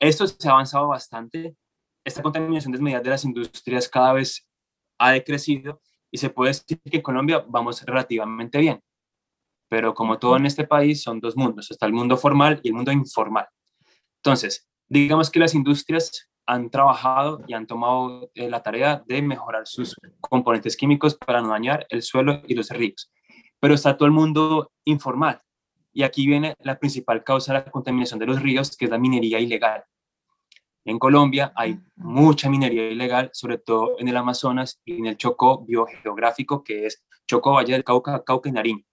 Esto 0.00 0.26
se 0.26 0.48
ha 0.48 0.52
avanzado 0.52 0.88
bastante. 0.88 1.56
Esta 2.04 2.22
contaminación 2.22 2.72
desmedida 2.72 3.00
de 3.00 3.10
las 3.10 3.24
industrias 3.24 3.88
cada 3.88 4.12
vez 4.12 4.46
ha 4.98 5.12
decrecido 5.12 5.80
y 6.10 6.18
se 6.18 6.30
puede 6.30 6.50
decir 6.50 6.80
que 6.84 6.98
en 6.98 7.02
Colombia 7.02 7.44
vamos 7.48 7.82
relativamente 7.82 8.58
bien. 8.58 8.80
Pero 9.68 9.94
como 9.94 10.18
todo 10.18 10.36
en 10.36 10.46
este 10.46 10.66
país 10.66 11.02
son 11.02 11.20
dos 11.20 11.36
mundos, 11.36 11.70
está 11.70 11.86
el 11.86 11.92
mundo 11.92 12.16
formal 12.16 12.60
y 12.62 12.68
el 12.68 12.74
mundo 12.74 12.92
informal. 12.92 13.46
Entonces, 14.22 14.68
digamos 14.88 15.30
que 15.30 15.40
las 15.40 15.54
industrias 15.54 16.28
han 16.46 16.70
trabajado 16.70 17.42
y 17.48 17.54
han 17.54 17.66
tomado 17.66 18.30
eh, 18.34 18.48
la 18.48 18.62
tarea 18.62 19.02
de 19.06 19.20
mejorar 19.20 19.66
sus 19.66 19.96
componentes 20.20 20.76
químicos 20.76 21.16
para 21.16 21.42
no 21.42 21.48
dañar 21.48 21.86
el 21.90 22.02
suelo 22.02 22.40
y 22.46 22.54
los 22.54 22.70
ríos 22.70 23.10
pero 23.60 23.74
está 23.74 23.96
todo 23.96 24.06
el 24.06 24.12
mundo 24.12 24.72
informal. 24.84 25.40
Y 25.92 26.02
aquí 26.02 26.26
viene 26.26 26.54
la 26.60 26.78
principal 26.78 27.24
causa 27.24 27.52
de 27.52 27.60
la 27.60 27.70
contaminación 27.70 28.18
de 28.18 28.26
los 28.26 28.42
ríos, 28.42 28.76
que 28.76 28.84
es 28.84 28.90
la 28.90 28.98
minería 28.98 29.40
ilegal. 29.40 29.84
En 30.84 30.98
Colombia 30.98 31.52
hay 31.56 31.80
mucha 31.96 32.48
minería 32.48 32.90
ilegal, 32.90 33.30
sobre 33.32 33.58
todo 33.58 33.98
en 33.98 34.08
el 34.08 34.16
Amazonas 34.16 34.80
y 34.84 34.98
en 34.98 35.06
el 35.06 35.16
Chocó 35.16 35.64
biogeográfico, 35.64 36.62
que 36.62 36.86
es 36.86 37.04
Chocó, 37.26 37.54
Valle 37.54 37.72
del 37.72 37.82
Cauca, 37.82 38.22
Cauca 38.22 38.48
y 38.48 38.52
Nariño. 38.52 38.84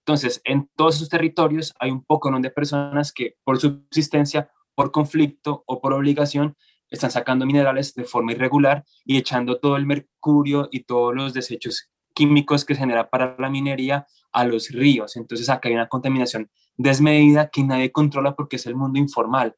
Entonces, 0.00 0.40
en 0.44 0.68
todos 0.74 0.96
esos 0.96 1.10
territorios 1.10 1.74
hay 1.78 1.90
un 1.90 2.02
poco 2.02 2.30
de 2.30 2.50
personas 2.50 3.12
que 3.12 3.36
por 3.44 3.60
subsistencia, 3.60 4.50
por 4.74 4.90
conflicto 4.90 5.64
o 5.66 5.80
por 5.80 5.92
obligación 5.92 6.56
están 6.90 7.10
sacando 7.10 7.44
minerales 7.44 7.94
de 7.94 8.04
forma 8.04 8.32
irregular 8.32 8.84
y 9.04 9.18
echando 9.18 9.60
todo 9.60 9.76
el 9.76 9.86
mercurio 9.86 10.68
y 10.72 10.84
todos 10.84 11.14
los 11.14 11.34
desechos 11.34 11.90
químicos 12.18 12.64
que 12.64 12.74
genera 12.74 13.08
para 13.08 13.36
la 13.38 13.48
minería 13.48 14.04
a 14.32 14.44
los 14.44 14.70
ríos. 14.70 15.16
Entonces 15.16 15.48
acá 15.48 15.68
hay 15.68 15.76
una 15.76 15.86
contaminación 15.86 16.50
desmedida 16.76 17.48
que 17.48 17.62
nadie 17.62 17.92
controla 17.92 18.34
porque 18.34 18.56
es 18.56 18.66
el 18.66 18.74
mundo 18.74 18.98
informal. 18.98 19.54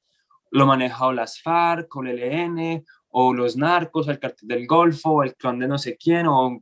Lo 0.50 0.67
maneja 0.67 1.11
las 1.14 1.40
FARC 1.40 1.97
o 1.97 2.02
el 2.02 2.19
ELN 2.19 2.85
o 3.09 3.33
los 3.33 3.57
narcos, 3.57 4.07
o 4.07 4.11
el 4.11 4.19
cartel 4.19 4.47
del 4.47 4.67
Golfo, 4.67 5.11
o 5.11 5.23
el 5.23 5.35
clan 5.35 5.59
de 5.59 5.67
no 5.67 5.79
sé 5.79 5.97
quién, 5.97 6.26
o 6.26 6.61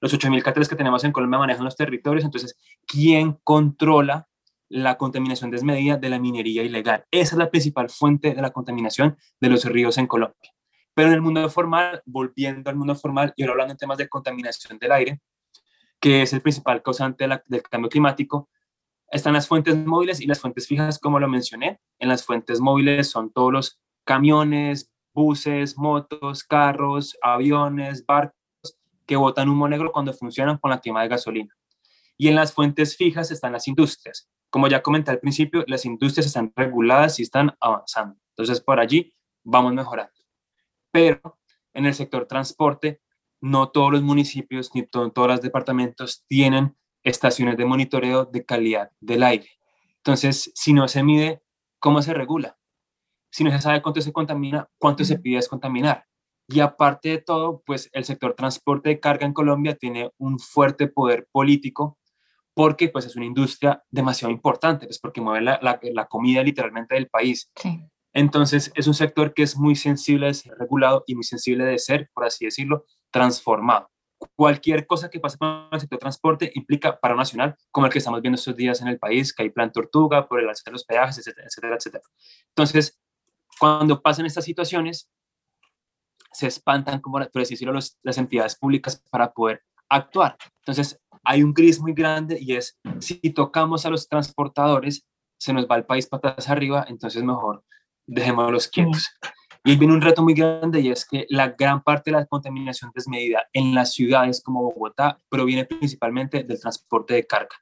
los 0.00 0.14
8.000 0.14 0.42
carteles 0.42 0.68
que 0.68 0.76
tenemos 0.76 1.04
en 1.04 1.12
Colombia 1.12 1.38
manejan 1.38 1.64
los 1.64 1.76
territorios. 1.76 2.24
Entonces, 2.24 2.56
¿quién 2.86 3.38
controla 3.44 4.26
la 4.70 4.96
contaminación 4.96 5.50
desmedida 5.50 5.98
de 5.98 6.08
la 6.08 6.18
minería 6.18 6.62
ilegal? 6.62 7.04
Esa 7.10 7.34
es 7.34 7.38
la 7.38 7.50
principal 7.50 7.90
fuente 7.90 8.34
de 8.34 8.42
la 8.42 8.50
contaminación 8.50 9.18
de 9.40 9.50
los 9.50 9.64
ríos 9.66 9.98
en 9.98 10.06
Colombia. 10.06 10.52
Pero 10.94 11.08
en 11.08 11.14
el 11.14 11.22
mundo 11.22 11.48
formal, 11.48 12.02
volviendo 12.04 12.68
al 12.70 12.76
mundo 12.76 12.94
formal 12.94 13.32
y 13.36 13.42
ahora 13.42 13.52
hablando 13.52 13.72
en 13.72 13.78
temas 13.78 13.98
de 13.98 14.08
contaminación 14.08 14.78
del 14.78 14.92
aire, 14.92 15.20
que 16.00 16.22
es 16.22 16.32
el 16.32 16.42
principal 16.42 16.82
causante 16.82 17.26
del 17.46 17.62
cambio 17.62 17.88
climático, 17.88 18.48
están 19.08 19.34
las 19.34 19.46
fuentes 19.46 19.76
móviles 19.76 20.20
y 20.20 20.26
las 20.26 20.40
fuentes 20.40 20.66
fijas, 20.66 20.98
como 20.98 21.20
lo 21.20 21.28
mencioné. 21.28 21.80
En 21.98 22.08
las 22.08 22.24
fuentes 22.24 22.60
móviles 22.60 23.10
son 23.10 23.30
todos 23.30 23.52
los 23.52 23.80
camiones, 24.04 24.90
buses, 25.14 25.76
motos, 25.76 26.44
carros, 26.44 27.16
aviones, 27.22 28.04
barcos 28.06 28.34
que 29.06 29.16
botan 29.16 29.48
humo 29.48 29.68
negro 29.68 29.92
cuando 29.92 30.12
funcionan 30.12 30.58
con 30.58 30.70
la 30.70 30.80
quema 30.80 31.02
de 31.02 31.08
gasolina. 31.08 31.54
Y 32.16 32.28
en 32.28 32.34
las 32.34 32.52
fuentes 32.52 32.96
fijas 32.96 33.30
están 33.30 33.52
las 33.52 33.68
industrias. 33.68 34.30
Como 34.50 34.68
ya 34.68 34.82
comenté 34.82 35.10
al 35.10 35.18
principio, 35.18 35.64
las 35.66 35.84
industrias 35.84 36.26
están 36.26 36.52
reguladas 36.56 37.18
y 37.18 37.22
están 37.22 37.54
avanzando. 37.60 38.16
Entonces, 38.30 38.60
por 38.60 38.80
allí 38.80 39.14
vamos 39.44 39.74
mejorando 39.74 40.21
pero 40.92 41.38
en 41.72 41.86
el 41.86 41.94
sector 41.94 42.26
transporte 42.26 43.00
no 43.40 43.70
todos 43.70 43.90
los 43.90 44.02
municipios 44.02 44.70
ni 44.74 44.86
todos 44.86 45.12
los 45.28 45.42
departamentos 45.42 46.24
tienen 46.28 46.76
estaciones 47.02 47.56
de 47.56 47.64
monitoreo 47.64 48.24
de 48.24 48.44
calidad 48.44 48.92
del 49.00 49.24
aire. 49.24 49.48
Entonces, 49.96 50.52
si 50.54 50.72
no 50.72 50.86
se 50.86 51.02
mide, 51.02 51.42
¿cómo 51.80 52.02
se 52.02 52.14
regula? 52.14 52.56
Si 53.30 53.42
no 53.42 53.50
se 53.50 53.60
sabe 53.60 53.82
cuánto 53.82 54.00
se 54.00 54.12
contamina, 54.12 54.68
¿cuánto 54.78 55.04
se 55.04 55.18
pide 55.18 55.36
descontaminar? 55.36 56.06
Y 56.46 56.60
aparte 56.60 57.08
de 57.08 57.18
todo, 57.18 57.62
pues 57.66 57.88
el 57.92 58.04
sector 58.04 58.34
transporte 58.34 58.90
de 58.90 59.00
carga 59.00 59.26
en 59.26 59.32
Colombia 59.32 59.74
tiene 59.74 60.10
un 60.18 60.38
fuerte 60.38 60.86
poder 60.86 61.26
político 61.32 61.98
porque 62.54 62.90
pues 62.90 63.06
es 63.06 63.16
una 63.16 63.24
industria 63.24 63.82
demasiado 63.90 64.30
importante, 64.30 64.86
pues 64.86 64.98
porque 64.98 65.20
mueve 65.20 65.40
la, 65.40 65.58
la 65.82 66.06
comida 66.06 66.42
literalmente 66.42 66.94
del 66.94 67.08
país. 67.08 67.50
Sí. 67.56 67.80
Entonces, 68.12 68.70
es 68.74 68.86
un 68.86 68.94
sector 68.94 69.32
que 69.32 69.42
es 69.42 69.56
muy 69.56 69.74
sensible 69.74 70.26
de 70.26 70.34
ser 70.34 70.54
regulado 70.58 71.04
y 71.06 71.14
muy 71.14 71.24
sensible 71.24 71.64
de 71.64 71.78
ser, 71.78 72.10
por 72.12 72.24
así 72.24 72.44
decirlo, 72.44 72.84
transformado. 73.10 73.90
Cualquier 74.36 74.86
cosa 74.86 75.10
que 75.10 75.18
pase 75.18 75.38
con 75.38 75.68
el 75.72 75.80
sector 75.80 75.98
transporte 75.98 76.52
implica 76.54 76.98
paro 77.00 77.16
nacional, 77.16 77.56
como 77.70 77.86
el 77.86 77.92
que 77.92 77.98
estamos 77.98 78.20
viendo 78.20 78.36
estos 78.36 78.56
días 78.56 78.80
en 78.80 78.88
el 78.88 78.98
país, 78.98 79.32
que 79.34 79.42
hay 79.42 79.50
plan 79.50 79.72
tortuga 79.72 80.28
por 80.28 80.40
el 80.40 80.48
alza 80.48 80.62
de 80.66 80.72
los 80.72 80.84
peajes, 80.84 81.18
etcétera, 81.18 81.46
etcétera, 81.46 81.76
etcétera. 81.76 82.04
Entonces, 82.48 83.00
cuando 83.58 84.00
pasan 84.00 84.26
estas 84.26 84.44
situaciones, 84.44 85.10
se 86.32 86.46
espantan, 86.46 87.00
como 87.00 87.18
por 87.30 87.42
así 87.42 87.54
decirlo, 87.54 87.78
las 88.02 88.18
entidades 88.18 88.56
públicas 88.56 89.02
para 89.10 89.32
poder 89.32 89.62
actuar. 89.88 90.36
Entonces, 90.60 91.00
hay 91.24 91.42
un 91.42 91.52
gris 91.52 91.80
muy 91.80 91.92
grande 91.92 92.38
y 92.40 92.56
es, 92.56 92.78
si 93.00 93.18
tocamos 93.32 93.86
a 93.86 93.90
los 93.90 94.08
transportadores, 94.08 95.06
se 95.38 95.52
nos 95.52 95.66
va 95.66 95.76
el 95.76 95.84
país 95.84 96.06
patas 96.06 96.48
arriba, 96.48 96.86
entonces 96.88 97.22
mejor 97.22 97.64
dejémoslos 98.12 98.68
quietos. 98.68 99.10
Y 99.64 99.76
viene 99.76 99.94
un 99.94 100.00
reto 100.00 100.22
muy 100.22 100.34
grande 100.34 100.80
y 100.80 100.90
es 100.90 101.06
que 101.06 101.24
la 101.28 101.50
gran 101.50 101.82
parte 101.82 102.10
de 102.10 102.18
la 102.18 102.26
contaminación 102.26 102.90
desmedida 102.94 103.48
en 103.52 103.74
las 103.74 103.94
ciudades 103.94 104.42
como 104.42 104.62
Bogotá 104.62 105.18
proviene 105.28 105.64
principalmente 105.64 106.42
del 106.42 106.60
transporte 106.60 107.14
de 107.14 107.26
carga. 107.26 107.56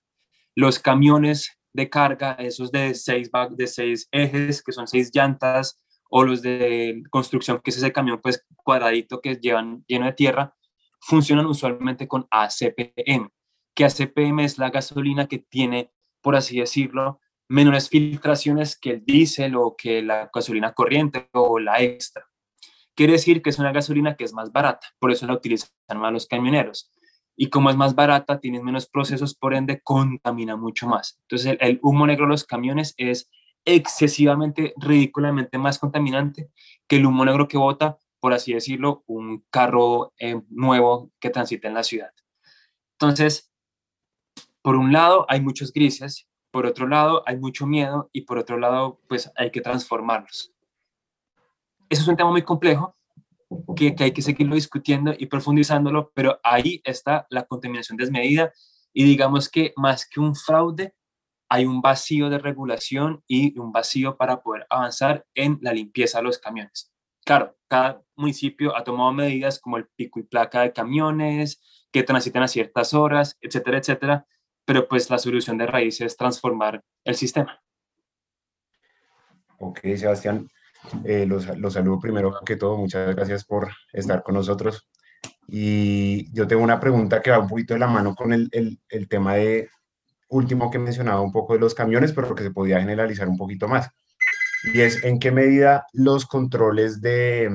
Los 0.54 0.78
camiones 0.78 1.58
de 1.74 1.90
carga, 1.90 2.32
esos 2.38 2.72
de 2.72 2.94
seis, 2.94 3.30
de 3.50 3.66
seis 3.66 4.08
ejes, 4.10 4.62
que 4.62 4.72
son 4.72 4.88
seis 4.88 5.10
llantas, 5.12 5.78
o 6.08 6.24
los 6.24 6.42
de 6.42 7.02
construcción, 7.10 7.60
que 7.62 7.70
es 7.70 7.76
ese 7.76 7.92
camión 7.92 8.20
pues 8.20 8.44
cuadradito 8.56 9.20
que 9.20 9.36
llevan 9.36 9.84
lleno 9.86 10.06
de 10.06 10.12
tierra, 10.12 10.54
funcionan 11.00 11.46
usualmente 11.46 12.08
con 12.08 12.26
ACPM, 12.30 13.30
que 13.74 13.84
ACPM 13.84 14.40
es 14.40 14.58
la 14.58 14.70
gasolina 14.70 15.28
que 15.28 15.38
tiene, 15.38 15.92
por 16.20 16.34
así 16.34 16.58
decirlo, 16.58 17.20
menores 17.50 17.88
filtraciones 17.88 18.78
que 18.78 18.90
el 18.90 19.04
diésel 19.04 19.56
o 19.56 19.74
que 19.76 20.02
la 20.02 20.30
gasolina 20.32 20.72
corriente 20.72 21.28
o 21.32 21.58
la 21.58 21.82
extra. 21.82 22.24
Quiere 22.94 23.14
decir 23.14 23.42
que 23.42 23.50
es 23.50 23.58
una 23.58 23.72
gasolina 23.72 24.14
que 24.14 24.22
es 24.22 24.32
más 24.32 24.52
barata, 24.52 24.86
por 25.00 25.10
eso 25.10 25.26
la 25.26 25.34
utilizan 25.34 25.70
más 25.96 26.12
los 26.12 26.26
camioneros. 26.28 26.92
Y 27.36 27.50
como 27.50 27.68
es 27.68 27.76
más 27.76 27.96
barata, 27.96 28.38
tiene 28.38 28.62
menos 28.62 28.86
procesos, 28.88 29.34
por 29.34 29.52
ende 29.54 29.80
contamina 29.82 30.54
mucho 30.54 30.86
más. 30.86 31.18
Entonces 31.22 31.56
el, 31.58 31.80
humo 31.82 32.06
negro 32.06 32.26
de 32.26 32.30
los 32.30 32.44
camiones 32.44 32.94
es 32.96 33.28
excesivamente, 33.64 34.72
ridículamente 34.76 35.58
más 35.58 35.80
contaminante 35.80 36.50
que 36.86 36.96
el 36.96 37.06
humo 37.06 37.24
negro 37.24 37.48
que 37.48 37.58
bota, 37.58 37.98
por 38.20 38.32
así 38.32 38.52
decirlo, 38.52 39.02
un 39.08 39.44
carro 39.50 40.12
eh, 40.20 40.40
nuevo 40.50 41.10
que 41.18 41.30
transita 41.30 41.66
en 41.66 41.74
la 41.74 41.82
ciudad. 41.82 42.12
Entonces, 42.92 43.50
por 44.62 44.76
un 44.76 44.92
lado, 44.92 45.26
hay 45.28 45.40
muchos 45.40 45.72
grises 45.72 46.29
por 46.50 46.66
otro 46.66 46.88
lado, 46.88 47.22
hay 47.26 47.36
mucho 47.36 47.66
miedo 47.66 48.10
y 48.12 48.22
por 48.22 48.38
otro 48.38 48.58
lado, 48.58 49.00
pues 49.08 49.30
hay 49.36 49.50
que 49.50 49.60
transformarlos. 49.60 50.52
Eso 51.88 52.02
es 52.02 52.08
un 52.08 52.16
tema 52.16 52.30
muy 52.30 52.42
complejo 52.42 52.96
que, 53.76 53.94
hay 53.98 54.12
que 54.12 54.22
seguirlo 54.22 54.54
discutiendo 54.54 55.12
y 55.16 55.26
profundizándolo, 55.26 56.12
pero 56.14 56.38
ahí 56.42 56.80
está 56.84 57.26
la 57.30 57.44
contaminación 57.44 57.96
desmedida 57.96 58.52
y 58.92 59.04
digamos 59.04 59.48
que 59.48 59.72
más 59.76 60.08
que 60.08 60.20
un 60.20 60.34
fraude, 60.34 60.94
hay 61.48 61.64
un 61.64 61.80
vacío 61.80 62.30
de 62.30 62.38
regulación 62.38 63.24
y 63.26 63.58
un 63.58 63.72
vacío 63.72 64.16
para 64.16 64.40
poder 64.40 64.66
avanzar 64.70 65.26
en 65.34 65.58
la 65.62 65.72
limpieza 65.72 66.18
de 66.18 66.24
los 66.24 66.38
camiones. 66.38 66.92
Claro, 67.24 67.56
cada 67.68 68.02
municipio 68.16 68.76
ha 68.76 68.84
tomado 68.84 69.12
medidas 69.12 69.58
como 69.58 69.76
el 69.76 69.88
pico 69.96 70.20
y 70.20 70.24
placa 70.24 70.62
de 70.62 70.72
camiones, 70.72 71.60
que 71.92 72.04
transiten 72.04 72.42
a 72.42 72.48
ciertas 72.48 72.94
horas, 72.94 73.36
etcétera, 73.40 73.78
etcétera, 73.78 74.26
pero 74.64 74.88
pues 74.88 75.10
la 75.10 75.18
solución 75.18 75.58
de 75.58 75.66
raíz 75.66 76.00
es 76.00 76.16
transformar 76.16 76.82
el 77.04 77.14
sistema. 77.14 77.60
Ok, 79.58 79.80
Sebastián, 79.96 80.48
eh, 81.04 81.26
los, 81.26 81.44
saludo 81.72 82.00
primero 82.00 82.34
que 82.44 82.56
todo, 82.56 82.76
muchas 82.76 83.14
gracias 83.14 83.44
por 83.44 83.70
estar 83.92 84.22
con 84.22 84.34
nosotros. 84.34 84.88
Y 85.46 86.32
yo 86.32 86.46
tengo 86.46 86.62
una 86.62 86.80
pregunta 86.80 87.20
que 87.20 87.30
va 87.30 87.40
un 87.40 87.48
poquito 87.48 87.74
de 87.74 87.80
la 87.80 87.88
mano 87.88 88.14
con 88.14 88.32
el, 88.32 88.48
el 88.52 89.08
tema 89.08 89.34
de 89.34 89.68
último 90.28 90.70
que 90.70 90.78
mencionaba 90.78 91.20
un 91.20 91.32
poco 91.32 91.54
de 91.54 91.60
los 91.60 91.74
camiones, 91.74 92.12
pero 92.12 92.34
que 92.34 92.44
se 92.44 92.52
podía 92.52 92.80
generalizar 92.80 93.28
un 93.28 93.36
poquito 93.36 93.68
más. 93.68 93.90
Y 94.72 94.80
es 94.80 95.02
en 95.04 95.18
qué 95.18 95.32
medida 95.32 95.86
los 95.92 96.26
controles 96.26 97.00
de, 97.00 97.50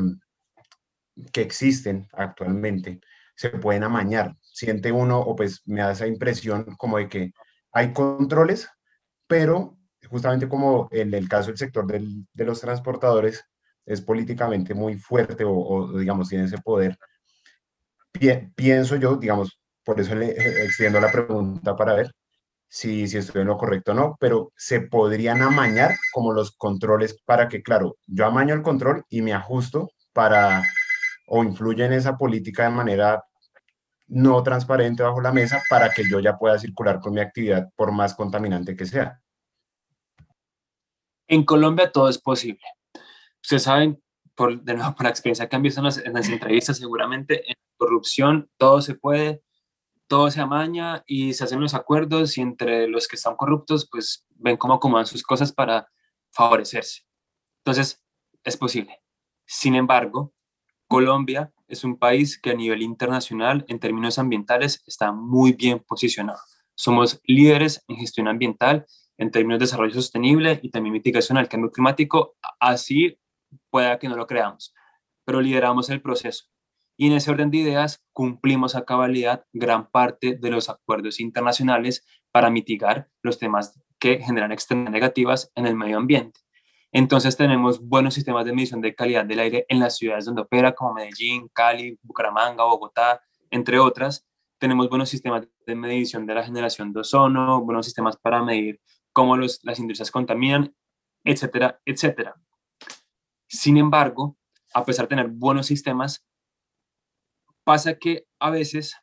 que 1.31 1.41
existen 1.41 2.07
actualmente 2.13 2.99
se 3.35 3.49
pueden 3.49 3.83
amañar. 3.83 4.35
Siente 4.55 4.89
uno, 4.89 5.19
o 5.19 5.35
pues 5.35 5.63
me 5.65 5.81
da 5.81 5.91
esa 5.91 6.07
impresión 6.07 6.63
como 6.77 6.97
de 6.97 7.09
que 7.09 7.33
hay 7.73 7.91
controles, 7.91 8.69
pero 9.27 9.77
justamente 10.09 10.47
como 10.47 10.87
en 10.91 11.13
el 11.13 11.27
caso 11.27 11.47
del 11.47 11.57
sector 11.57 11.85
del, 11.85 12.25
de 12.31 12.45
los 12.45 12.61
transportadores 12.61 13.43
es 13.85 13.99
políticamente 13.99 14.73
muy 14.73 14.95
fuerte 14.95 15.43
o, 15.45 15.97
digamos 15.99 16.29
tiene 16.29 16.45
ese 16.45 16.57
poder, 16.59 16.97
pienso 18.55 18.95
yo, 18.95 19.17
digamos, 19.17 19.59
por 19.83 19.99
eso 19.99 20.15
le 20.15 20.31
extiendo 20.63 21.01
la 21.01 21.11
pregunta 21.11 21.75
para 21.75 21.93
ver 21.93 22.13
si, 22.69 23.09
si 23.09 23.17
estoy 23.17 23.41
en 23.41 23.49
lo 23.49 23.57
correcto 23.57 23.91
o 23.91 23.95
no, 23.95 24.15
pero 24.21 24.53
se 24.55 24.79
podrían 24.79 25.41
amañar 25.41 25.97
como 26.13 26.31
los 26.31 26.55
controles 26.55 27.21
para 27.25 27.49
que, 27.49 27.61
claro, 27.61 27.97
yo 28.07 28.25
amaño 28.25 28.53
el 28.53 28.61
control 28.61 29.03
y 29.09 29.21
me 29.21 29.33
ajusto 29.33 29.89
para 30.13 30.63
o 31.27 31.43
influye 31.43 31.83
en 31.83 31.91
esa 31.91 32.15
política 32.15 32.63
de 32.63 32.69
manera 32.69 33.21
no 34.07 34.43
transparente 34.43 35.03
bajo 35.03 35.21
la 35.21 35.31
mesa 35.31 35.61
para 35.69 35.89
que 35.89 36.07
yo 36.09 36.19
ya 36.19 36.37
pueda 36.37 36.59
circular 36.59 36.99
con 36.99 37.13
mi 37.13 37.21
actividad 37.21 37.69
por 37.75 37.91
más 37.91 38.13
contaminante 38.13 38.75
que 38.75 38.85
sea. 38.85 39.21
En 41.27 41.43
Colombia 41.43 41.91
todo 41.91 42.09
es 42.09 42.19
posible. 42.19 42.61
Ustedes 43.41 43.63
saben, 43.63 44.01
por, 44.35 44.61
de 44.61 44.73
nuevo, 44.75 44.93
por 44.95 45.03
la 45.05 45.09
experiencia 45.09 45.49
que 45.49 45.55
han 45.55 45.61
visto 45.61 45.79
en 45.79 45.85
las, 45.85 45.97
en 45.97 46.13
las 46.13 46.29
entrevistas, 46.29 46.77
seguramente 46.77 47.49
en 47.49 47.55
corrupción 47.77 48.49
todo 48.57 48.81
se 48.81 48.95
puede, 48.95 49.41
todo 50.07 50.29
se 50.29 50.41
amaña 50.41 51.03
y 51.07 51.33
se 51.33 51.43
hacen 51.43 51.61
los 51.61 51.73
acuerdos 51.73 52.37
y 52.37 52.41
entre 52.41 52.87
los 52.87 53.07
que 53.07 53.15
están 53.15 53.35
corruptos, 53.35 53.87
pues 53.89 54.25
ven 54.29 54.57
cómo 54.57 54.75
acomodan 54.75 55.07
sus 55.07 55.23
cosas 55.23 55.51
para 55.51 55.87
favorecerse. 56.31 57.01
Entonces, 57.63 58.03
es 58.43 58.57
posible. 58.57 59.01
Sin 59.45 59.73
embargo, 59.73 60.34
Colombia 60.95 61.51
es 61.67 61.83
un 61.83 61.97
país 61.97 62.39
que 62.39 62.51
a 62.51 62.53
nivel 62.53 62.81
internacional, 62.81 63.65
en 63.67 63.79
términos 63.79 64.17
ambientales, 64.17 64.81
está 64.87 65.11
muy 65.11 65.51
bien 65.51 65.79
posicionado. 65.85 66.39
Somos 66.73 67.19
líderes 67.25 67.83
en 67.89 67.97
gestión 67.97 68.29
ambiental, 68.29 68.85
en 69.17 69.29
términos 69.29 69.59
de 69.59 69.65
desarrollo 69.65 69.93
sostenible 69.93 70.57
y 70.63 70.69
también 70.69 70.93
mitigación 70.93 71.37
al 71.37 71.49
cambio 71.49 71.69
climático. 71.69 72.37
Así 72.61 73.19
pueda 73.69 73.99
que 73.99 74.07
no 74.07 74.15
lo 74.15 74.25
creamos, 74.25 74.73
pero 75.25 75.41
lideramos 75.41 75.89
el 75.89 76.01
proceso. 76.01 76.45
Y 76.95 77.07
en 77.07 77.13
ese 77.17 77.29
orden 77.29 77.51
de 77.51 77.57
ideas, 77.57 78.01
cumplimos 78.13 78.73
a 78.75 78.85
cabalidad 78.85 79.43
gran 79.51 79.91
parte 79.91 80.37
de 80.39 80.49
los 80.49 80.69
acuerdos 80.69 81.19
internacionales 81.19 82.05
para 82.31 82.49
mitigar 82.49 83.09
los 83.21 83.37
temas 83.37 83.77
que 83.99 84.19
generan 84.19 84.53
externas 84.53 84.93
negativas 84.93 85.51
en 85.55 85.65
el 85.67 85.75
medio 85.75 85.97
ambiente. 85.97 86.44
Entonces 86.97 87.35
tenemos 87.35 87.81
buenos 87.81 88.13
sistemas 88.13 88.45
de 88.45 88.53
medición 88.53 88.79
de 88.79 88.95
calidad 88.95 89.25
del 89.25 89.39
aire 89.41 89.65
en 89.67 89.81
las 89.81 89.97
ciudades 89.97 90.23
donde 90.23 90.43
opera, 90.43 90.73
como 90.73 90.93
Medellín, 90.93 91.49
Cali, 91.49 91.99
Bucaramanga, 92.01 92.63
Bogotá, 92.63 93.21
entre 93.51 93.79
otras. 93.79 94.25
Tenemos 94.57 94.87
buenos 94.87 95.09
sistemas 95.09 95.45
de 95.67 95.75
medición 95.75 96.25
de 96.25 96.35
la 96.35 96.45
generación 96.45 96.93
de 96.93 97.01
ozono, 97.01 97.59
buenos 97.65 97.85
sistemas 97.85 98.15
para 98.15 98.41
medir 98.41 98.79
cómo 99.11 99.35
las 99.35 99.77
industrias 99.77 100.09
contaminan, 100.09 100.73
etcétera, 101.25 101.81
etcétera. 101.83 102.33
Sin 103.45 103.75
embargo, 103.75 104.37
a 104.73 104.85
pesar 104.85 105.03
de 105.03 105.17
tener 105.17 105.27
buenos 105.27 105.67
sistemas, 105.67 106.25
pasa 107.65 107.99
que 107.99 108.25
a 108.39 108.51
veces 108.51 108.95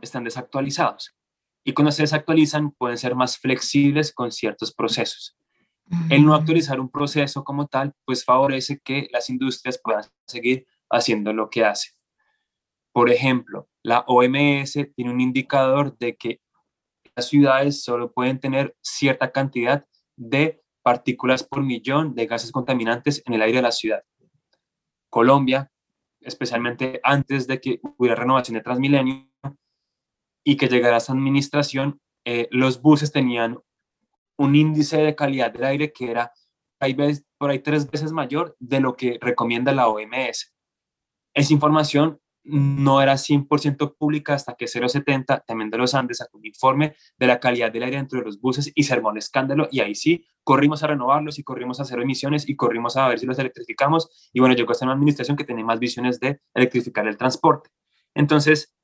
están 0.00 0.24
desactualizados 0.24 1.16
y 1.62 1.74
cuando 1.74 1.92
se 1.92 2.02
desactualizan 2.02 2.72
pueden 2.72 2.98
ser 2.98 3.14
más 3.14 3.38
flexibles 3.38 4.12
con 4.12 4.32
ciertos 4.32 4.74
procesos. 4.74 5.39
El 6.08 6.24
no 6.24 6.34
actualizar 6.34 6.78
un 6.78 6.88
proceso 6.88 7.42
como 7.42 7.66
tal, 7.66 7.92
pues 8.04 8.24
favorece 8.24 8.78
que 8.78 9.08
las 9.12 9.28
industrias 9.28 9.80
puedan 9.82 10.04
seguir 10.26 10.66
haciendo 10.88 11.32
lo 11.32 11.50
que 11.50 11.64
hacen. 11.64 11.92
Por 12.92 13.10
ejemplo, 13.10 13.68
la 13.82 14.00
OMS 14.06 14.72
tiene 14.94 15.10
un 15.10 15.20
indicador 15.20 15.96
de 15.98 16.16
que 16.16 16.40
las 17.16 17.28
ciudades 17.28 17.82
solo 17.82 18.12
pueden 18.12 18.38
tener 18.40 18.76
cierta 18.80 19.32
cantidad 19.32 19.86
de 20.16 20.62
partículas 20.82 21.42
por 21.42 21.62
millón 21.62 22.14
de 22.14 22.26
gases 22.26 22.52
contaminantes 22.52 23.22
en 23.26 23.34
el 23.34 23.42
aire 23.42 23.58
de 23.58 23.62
la 23.62 23.72
ciudad. 23.72 24.02
Colombia, 25.08 25.70
especialmente 26.20 27.00
antes 27.02 27.46
de 27.46 27.60
que 27.60 27.80
hubiera 27.96 28.16
renovación 28.16 28.54
de 28.54 28.62
Transmilenio 28.62 29.28
y 30.44 30.56
que 30.56 30.68
llegara 30.68 30.96
a 30.96 30.98
esa 30.98 31.12
administración, 31.12 32.00
eh, 32.24 32.48
los 32.50 32.80
buses 32.80 33.12
tenían 33.12 33.58
un 34.40 34.56
índice 34.56 34.96
de 34.96 35.14
calidad 35.14 35.52
del 35.52 35.64
aire 35.64 35.92
que 35.92 36.10
era 36.10 36.32
hay 36.80 36.94
veces, 36.94 37.26
por 37.36 37.50
ahí 37.50 37.58
tres 37.58 37.90
veces 37.90 38.10
mayor 38.10 38.56
de 38.58 38.80
lo 38.80 38.96
que 38.96 39.18
recomienda 39.20 39.72
la 39.72 39.88
OMS. 39.88 40.54
Esa 41.34 41.52
información 41.52 42.18
no 42.42 43.02
era 43.02 43.18
100% 43.18 43.96
pública 43.98 44.32
hasta 44.32 44.54
que 44.54 44.66
070, 44.66 45.40
también 45.40 45.68
de 45.68 45.76
los 45.76 45.94
Andes, 45.94 46.18
sacó 46.18 46.38
un 46.38 46.46
informe 46.46 46.96
de 47.18 47.26
la 47.26 47.38
calidad 47.38 47.70
del 47.70 47.82
aire 47.82 47.98
dentro 47.98 48.18
de 48.18 48.24
los 48.24 48.40
buses 48.40 48.72
y 48.74 48.84
se 48.84 48.98
un 48.98 49.18
escándalo 49.18 49.68
y 49.70 49.80
ahí 49.80 49.94
sí, 49.94 50.24
corrimos 50.42 50.82
a 50.82 50.86
renovarlos 50.86 51.38
y 51.38 51.42
corrimos 51.42 51.78
a 51.78 51.82
hacer 51.82 52.00
emisiones 52.00 52.48
y 52.48 52.56
corrimos 52.56 52.96
a 52.96 53.08
ver 53.08 53.18
si 53.18 53.26
los 53.26 53.38
electrificamos 53.38 54.30
y 54.32 54.40
bueno, 54.40 54.54
llegó 54.54 54.72
hasta 54.72 54.86
una 54.86 54.94
administración 54.94 55.36
que 55.36 55.44
tiene 55.44 55.62
más 55.62 55.78
visiones 55.78 56.18
de 56.18 56.40
electrificar 56.54 57.06
el 57.06 57.18
transporte. 57.18 57.68
Entonces, 58.14 58.74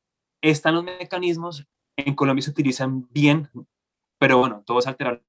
están 0.43 0.75
los 0.75 0.85
mecanismos, 0.85 1.67
en 1.97 2.15
Colombia 2.15 2.43
se 2.43 2.51
utilizan 2.51 3.09
bien, 3.11 3.49
pero 4.19 4.37
bueno, 4.37 4.63
todos 4.67 4.87
alteraron 4.87 5.23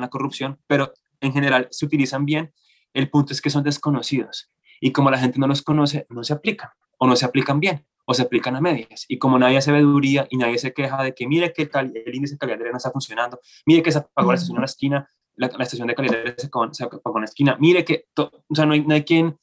la 0.00 0.08
corrupción, 0.08 0.58
pero 0.66 0.92
en 1.20 1.32
general 1.32 1.68
se 1.70 1.84
utilizan 1.86 2.24
bien. 2.24 2.52
El 2.94 3.10
punto 3.10 3.32
es 3.32 3.40
que 3.40 3.50
son 3.50 3.62
desconocidos 3.62 4.50
y 4.80 4.92
como 4.92 5.10
la 5.10 5.18
gente 5.18 5.38
no 5.38 5.46
los 5.46 5.62
conoce, 5.62 6.06
no 6.10 6.24
se 6.24 6.32
aplican 6.32 6.70
o 6.98 7.06
no 7.06 7.16
se 7.16 7.24
aplican 7.24 7.60
bien 7.60 7.86
o 8.04 8.14
se 8.14 8.22
aplican 8.22 8.56
a 8.56 8.60
medias. 8.60 9.04
Y 9.08 9.18
como 9.18 9.38
nadie 9.38 9.58
hace 9.58 9.70
veeduría 9.70 10.26
y 10.28 10.36
nadie 10.36 10.58
se 10.58 10.74
queja 10.74 11.02
de 11.02 11.14
que 11.14 11.26
mire 11.26 11.52
que 11.52 11.70
el 11.72 12.14
índice 12.14 12.34
de 12.34 12.38
calidad 12.38 12.58
de 12.58 12.70
no 12.70 12.76
está 12.76 12.90
funcionando, 12.90 13.40
mire 13.64 13.82
que 13.82 13.92
se 13.92 13.98
apagó 13.98 14.32
la 14.32 14.36
estación 14.36 14.56
en 14.56 14.62
la 14.62 14.66
esquina, 14.66 15.08
la, 15.36 15.46
estación 15.46 15.86
de 15.86 15.94
calidad 15.94 16.14
de 16.14 16.18
aire 16.18 16.34
se, 16.38 16.46
apagó 16.48 17.16
en 17.16 17.20
la 17.20 17.24
esquina, 17.26 17.56
mire 17.60 17.84
que, 17.84 18.06
o 18.16 18.54
sea, 18.54 18.66
no 18.66 18.74
hay, 18.74 18.84
no 18.84 18.94
hay 18.94 19.04
quien 19.04 19.38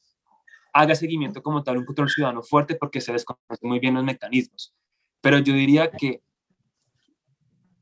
haga 0.74 0.94
seguimiento 0.94 1.42
como 1.42 1.64
tal, 1.64 1.78
un 1.78 1.86
control 1.86 2.10
ciudadano 2.10 2.44
fuerte 2.44 2.76
porque 2.76 3.02
se 3.02 3.12
desconocen 3.12 3.70
muy 3.70 3.80
bien 3.80 3.96
los 3.96 4.04
mecanismos. 4.04 4.76
Pero 5.22 5.40
yo 5.40 5.54
diría 5.54 5.90
que 5.90 6.22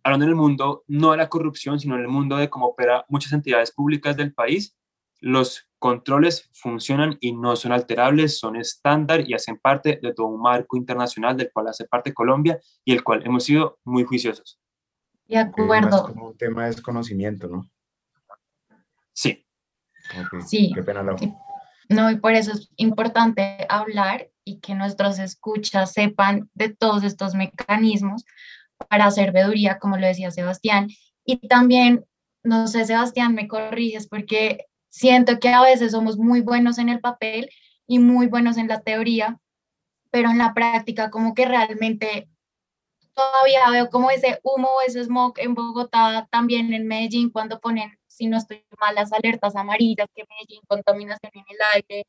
hablando 0.07 0.25
en 0.25 0.31
el 0.31 0.35
mundo 0.35 0.83
no 0.87 1.11
de 1.11 1.17
la 1.17 1.29
corrupción, 1.29 1.79
sino 1.79 1.95
en 1.95 2.01
el 2.01 2.07
mundo 2.07 2.37
de 2.37 2.49
cómo 2.49 2.67
opera 2.67 3.05
muchas 3.09 3.33
entidades 3.33 3.71
públicas 3.71 4.15
del 4.15 4.33
país, 4.33 4.75
los 5.19 5.67
controles 5.79 6.49
funcionan 6.53 7.17
y 7.19 7.33
no 7.33 7.55
son 7.55 7.71
alterables, 7.71 8.39
son 8.39 8.55
estándar 8.55 9.27
y 9.27 9.33
hacen 9.33 9.57
parte 9.57 9.99
de 10.01 10.13
todo 10.13 10.27
un 10.27 10.41
marco 10.41 10.77
internacional 10.77 11.37
del 11.37 11.51
cual 11.51 11.67
hace 11.67 11.85
parte 11.85 12.13
Colombia 12.13 12.59
y 12.83 12.93
el 12.93 13.03
cual 13.03 13.25
hemos 13.25 13.43
sido 13.43 13.79
muy 13.83 14.03
juiciosos. 14.03 14.59
De 15.27 15.37
acuerdo. 15.37 15.97
Es 15.97 16.01
como 16.03 16.29
un 16.29 16.37
tema 16.37 16.63
de 16.63 16.71
desconocimiento, 16.71 17.47
¿no? 17.47 17.69
Sí. 19.13 19.45
Sí. 20.45 20.71
Qué 20.73 20.83
pena, 20.83 21.03
No, 21.89 22.11
y 22.11 22.15
por 22.15 22.33
eso 22.33 22.53
es 22.53 22.69
importante 22.77 23.65
hablar 23.69 24.29
y 24.43 24.59
que 24.59 24.73
nuestros 24.73 25.19
escuchas 25.19 25.91
sepan 25.91 26.49
de 26.53 26.69
todos 26.69 27.03
estos 27.03 27.35
mecanismos, 27.35 28.23
para 28.89 29.05
hacer 29.05 29.33
como 29.79 29.97
lo 29.97 30.07
decía 30.07 30.31
Sebastián. 30.31 30.89
Y 31.25 31.47
también, 31.47 32.05
no 32.43 32.67
sé, 32.67 32.85
Sebastián, 32.85 33.33
me 33.35 33.47
corriges 33.47 34.07
porque 34.07 34.65
siento 34.89 35.39
que 35.39 35.49
a 35.49 35.61
veces 35.61 35.91
somos 35.91 36.17
muy 36.17 36.41
buenos 36.41 36.77
en 36.77 36.89
el 36.89 36.99
papel 36.99 37.49
y 37.87 37.99
muy 37.99 38.27
buenos 38.27 38.57
en 38.57 38.67
la 38.67 38.81
teoría, 38.81 39.39
pero 40.11 40.29
en 40.29 40.37
la 40.37 40.53
práctica 40.53 41.09
como 41.09 41.33
que 41.33 41.45
realmente 41.45 42.29
todavía 43.13 43.69
veo 43.71 43.89
como 43.89 44.11
ese 44.11 44.39
humo, 44.43 44.69
ese 44.85 45.03
smog 45.03 45.33
en 45.39 45.55
Bogotá, 45.55 46.27
también 46.31 46.73
en 46.73 46.87
Medellín, 46.87 47.31
cuando 47.31 47.59
ponen, 47.59 47.97
si 48.07 48.27
no 48.27 48.37
estoy 48.37 48.63
mal, 48.79 48.95
las 48.95 49.11
alertas 49.11 49.55
amarillas, 49.55 50.07
que 50.15 50.23
Medellín 50.29 50.61
contaminación 50.67 51.31
en 51.33 51.43
el 51.49 51.57
aire, 51.73 52.05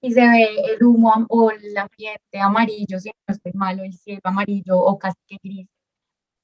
y 0.00 0.12
se 0.12 0.20
ve 0.20 0.48
el 0.72 0.82
humo 0.84 1.12
o 1.28 1.50
el 1.50 1.76
ambiente 1.76 2.40
amarillo, 2.40 2.98
si 2.98 3.10
no 3.26 3.34
estoy 3.34 3.52
mal, 3.54 3.80
o 3.80 3.84
el 3.84 3.92
cielo 3.92 4.20
amarillo 4.24 4.78
o 4.78 4.98
casi 4.98 5.16
que 5.26 5.36
gris 5.42 5.68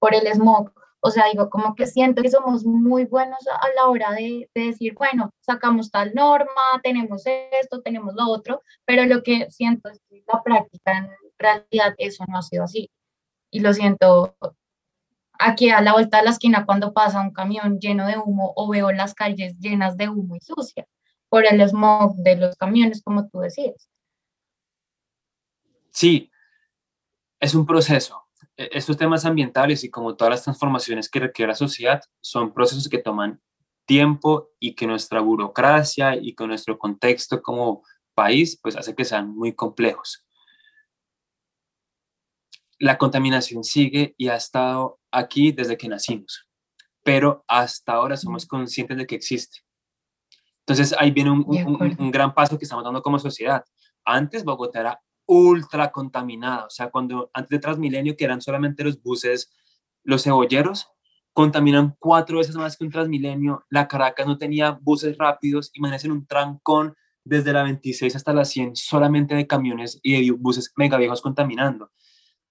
por 0.02 0.16
el 0.16 0.26
smog. 0.34 0.72
O 0.98 1.12
sea, 1.12 1.26
digo, 1.30 1.48
como 1.48 1.76
que 1.76 1.86
siento 1.86 2.22
que 2.22 2.30
somos 2.30 2.64
muy 2.64 3.04
buenos 3.04 3.38
a 3.46 3.68
la 3.76 3.86
hora 3.86 4.10
de, 4.10 4.50
de, 4.52 4.66
decir, 4.66 4.94
bueno, 4.94 5.30
sacamos 5.40 5.92
tal 5.92 6.12
norma, 6.12 6.80
tenemos 6.82 7.22
esto, 7.24 7.82
tenemos 7.82 8.12
lo 8.14 8.28
otro, 8.28 8.62
pero 8.84 9.06
lo 9.06 9.22
que 9.22 9.48
siento 9.50 9.88
es 9.90 10.00
que 10.10 10.24
la 10.26 10.42
práctica 10.42 10.98
en 10.98 11.08
realidad 11.38 11.94
eso 11.98 12.24
no 12.26 12.38
ha 12.38 12.42
sido 12.42 12.64
así. 12.64 12.90
Y 13.52 13.60
lo 13.60 13.72
siento 13.74 14.34
aquí 15.38 15.70
a 15.70 15.80
la 15.80 15.92
vuelta 15.92 16.18
de 16.18 16.24
la 16.24 16.30
esquina 16.30 16.66
cuando 16.66 16.92
pasa 16.92 17.20
un 17.20 17.32
camión 17.32 17.78
lleno 17.78 18.08
de 18.08 18.18
humo 18.18 18.52
o 18.56 18.68
veo 18.68 18.90
las 18.90 19.14
calles 19.14 19.56
llenas 19.60 19.96
de 19.96 20.08
humo 20.08 20.34
y 20.34 20.40
sucias 20.40 20.88
por 21.28 21.46
el 21.46 21.60
smog 21.68 22.16
de 22.16 22.36
los 22.36 22.56
camiones, 22.56 23.02
como 23.04 23.28
tú 23.28 23.38
decías. 23.38 23.88
Sí, 25.92 26.28
es 27.38 27.54
un 27.54 27.64
proceso. 27.64 28.21
E, 28.56 28.70
estos 28.72 28.96
temas 28.96 29.24
ambientales 29.24 29.84
y 29.84 29.90
como 29.90 30.16
todas 30.16 30.30
las 30.30 30.44
transformaciones 30.44 31.08
que 31.08 31.20
requiere 31.20 31.52
la 31.52 31.56
sociedad 31.56 32.00
son 32.20 32.52
procesos 32.52 32.88
que 32.88 32.98
toman 32.98 33.40
tiempo 33.86 34.50
y 34.58 34.74
que 34.74 34.86
nuestra 34.86 35.20
burocracia 35.20 36.16
y 36.16 36.34
que 36.34 36.46
nuestro 36.46 36.78
contexto 36.78 37.42
como 37.42 37.82
país 38.14 38.58
pues 38.62 38.76
hace 38.76 38.94
que 38.94 39.04
sean 39.04 39.34
muy 39.34 39.54
complejos. 39.54 40.24
La 42.78 42.98
contaminación 42.98 43.64
sigue 43.64 44.14
y 44.18 44.28
ha 44.28 44.36
estado 44.36 44.98
aquí 45.10 45.52
desde 45.52 45.76
que 45.76 45.88
nacimos, 45.88 46.48
pero 47.02 47.44
hasta 47.46 47.92
ahora 47.92 48.16
somos 48.16 48.46
conscientes 48.46 48.96
de 48.96 49.06
que 49.06 49.14
existe. 49.14 49.60
Entonces 50.60 50.94
ahí 50.98 51.10
viene 51.10 51.30
un, 51.30 51.96
un 51.98 52.10
gran 52.10 52.34
paso 52.34 52.58
que 52.58 52.64
estamos 52.64 52.84
dando 52.84 53.02
como 53.02 53.18
sociedad. 53.18 53.64
Antes 54.04 54.44
Bogotá 54.44 54.80
era 54.80 55.02
ultra 55.26 55.90
contaminada. 55.92 56.66
O 56.66 56.70
sea, 56.70 56.90
cuando 56.90 57.30
antes 57.34 57.50
de 57.50 57.58
Transmilenio, 57.58 58.16
que 58.16 58.24
eran 58.24 58.40
solamente 58.40 58.84
los 58.84 59.02
buses, 59.02 59.52
los 60.04 60.24
cebolleros, 60.24 60.88
contaminan 61.32 61.96
cuatro 61.98 62.38
veces 62.38 62.56
más 62.56 62.76
que 62.76 62.84
un 62.84 62.90
Transmilenio. 62.90 63.64
La 63.70 63.88
Caracas 63.88 64.26
no 64.26 64.38
tenía 64.38 64.78
buses 64.80 65.16
rápidos. 65.16 65.70
Imagínense 65.74 66.10
un 66.10 66.26
trancón 66.26 66.94
desde 67.24 67.52
la 67.52 67.62
26 67.62 68.16
hasta 68.16 68.32
la 68.32 68.44
100 68.44 68.76
solamente 68.76 69.34
de 69.34 69.46
camiones 69.46 69.98
y 70.02 70.26
de 70.26 70.32
buses 70.32 70.72
mega 70.76 70.98
viejos 70.98 71.22
contaminando. 71.22 71.90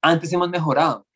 Antes 0.01 0.31
hemos 0.33 0.49
mejorado. 0.49 1.07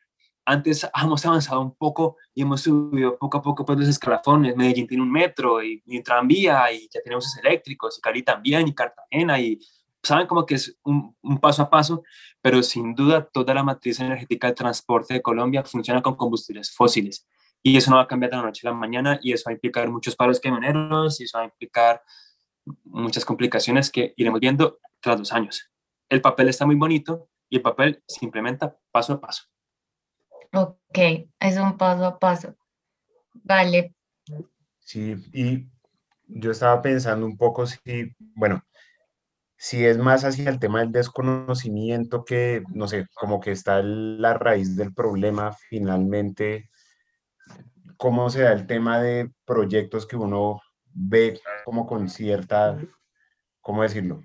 Antes 0.48 0.88
hemos 1.02 1.26
avanzado 1.26 1.60
un 1.60 1.74
poco 1.74 2.16
y 2.32 2.42
hemos 2.42 2.60
subido 2.60 3.18
poco 3.18 3.38
a 3.38 3.42
poco 3.42 3.64
pues, 3.64 3.80
los 3.80 3.88
escalafones. 3.88 4.54
Medellín 4.54 4.86
tiene 4.86 5.02
un 5.02 5.10
metro 5.10 5.62
y, 5.62 5.82
y 5.84 6.02
tranvía 6.02 6.72
y 6.72 6.88
ya 6.92 7.00
tenemos 7.02 7.36
eléctricos 7.38 7.98
y 7.98 8.00
Cali 8.00 8.22
también 8.22 8.68
y 8.68 8.74
Cartagena 8.74 9.40
y 9.40 9.58
saben 10.06 10.26
como 10.26 10.46
que 10.46 10.54
es 10.54 10.78
un, 10.84 11.16
paso 11.40 11.62
a 11.62 11.70
paso, 11.70 12.02
pero 12.40 12.62
sin 12.62 12.94
duda 12.94 13.26
toda 13.26 13.54
la 13.54 13.62
matriz 13.62 14.00
energética 14.00 14.46
del 14.46 14.56
transporte 14.56 15.14
de 15.14 15.22
Colombia 15.22 15.64
funciona 15.64 16.02
con 16.02 16.16
combustibles 16.16 16.74
fósiles. 16.74 17.26
Y 17.62 17.76
eso 17.76 17.90
no 17.90 17.96
va 17.96 18.02
a 18.02 18.06
cambiar 18.06 18.30
de 18.30 18.36
la 18.36 18.42
noche 18.44 18.66
a 18.66 18.70
la 18.70 18.76
mañana 18.76 19.18
y 19.22 19.32
eso 19.32 19.44
va 19.46 19.50
a 19.50 19.54
implicar 19.54 19.90
muchos 19.90 20.14
paros 20.14 20.40
camioneros 20.40 21.20
y 21.20 21.24
eso 21.24 21.38
va 21.38 21.42
a 21.42 21.46
implicar 21.46 22.02
muchas 22.84 23.24
complicaciones 23.24 23.90
que 23.90 24.14
iremos 24.16 24.40
viendo 24.40 24.78
tras 25.00 25.18
dos 25.18 25.32
años. 25.32 25.70
El 26.08 26.20
papel 26.20 26.48
está 26.48 26.66
muy 26.66 26.76
bonito 26.76 27.28
y 27.48 27.56
el 27.56 27.62
papel 27.62 28.02
se 28.06 28.24
implementa 28.24 28.76
paso 28.92 29.14
a 29.14 29.20
paso. 29.20 29.44
Ok, 30.52 30.98
es 31.40 31.56
un 31.58 31.76
paso 31.76 32.04
a 32.04 32.18
paso. 32.18 32.54
Vale. 33.34 33.94
Sí, 34.78 35.16
y 35.32 35.66
yo 36.28 36.50
estaba 36.52 36.80
pensando 36.80 37.26
un 37.26 37.36
poco 37.36 37.66
si, 37.66 38.14
bueno, 38.18 38.62
si 39.56 39.84
es 39.84 39.98
más 39.98 40.24
hacia 40.24 40.50
el 40.50 40.58
tema 40.58 40.80
del 40.80 40.92
desconocimiento 40.92 42.24
que, 42.24 42.62
no 42.74 42.88
sé, 42.88 43.06
como 43.14 43.40
que 43.40 43.52
está 43.52 43.82
la 43.82 44.34
raíz 44.34 44.76
del 44.76 44.92
problema 44.92 45.52
finalmente, 45.52 46.70
cómo 47.96 48.28
se 48.30 48.42
da 48.42 48.52
el 48.52 48.66
tema 48.66 49.00
de 49.00 49.30
proyectos 49.44 50.06
que 50.06 50.16
uno 50.16 50.60
ve 50.92 51.40
como 51.64 51.86
con 51.86 52.08
cierta, 52.08 52.78
¿cómo 53.60 53.82
decirlo? 53.82 54.22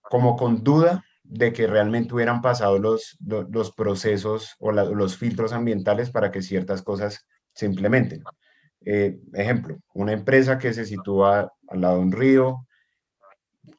Como 0.00 0.36
con 0.36 0.64
duda 0.64 1.04
de 1.22 1.52
que 1.52 1.66
realmente 1.66 2.14
hubieran 2.14 2.40
pasado 2.40 2.78
los, 2.78 3.16
los, 3.20 3.72
procesos 3.72 4.56
o 4.58 4.72
los 4.72 5.16
filtros 5.16 5.52
ambientales 5.52 6.10
para 6.10 6.30
que 6.30 6.42
ciertas 6.42 6.82
cosas 6.82 7.26
se 7.54 7.66
implementen. 7.66 8.24
Eh, 8.84 9.20
ejemplo, 9.34 9.78
una 9.94 10.12
empresa 10.12 10.58
que 10.58 10.72
se 10.72 10.86
sitúa 10.86 11.52
al 11.68 11.80
lado 11.80 11.96
de 11.96 12.02
un 12.02 12.12
río, 12.12 12.66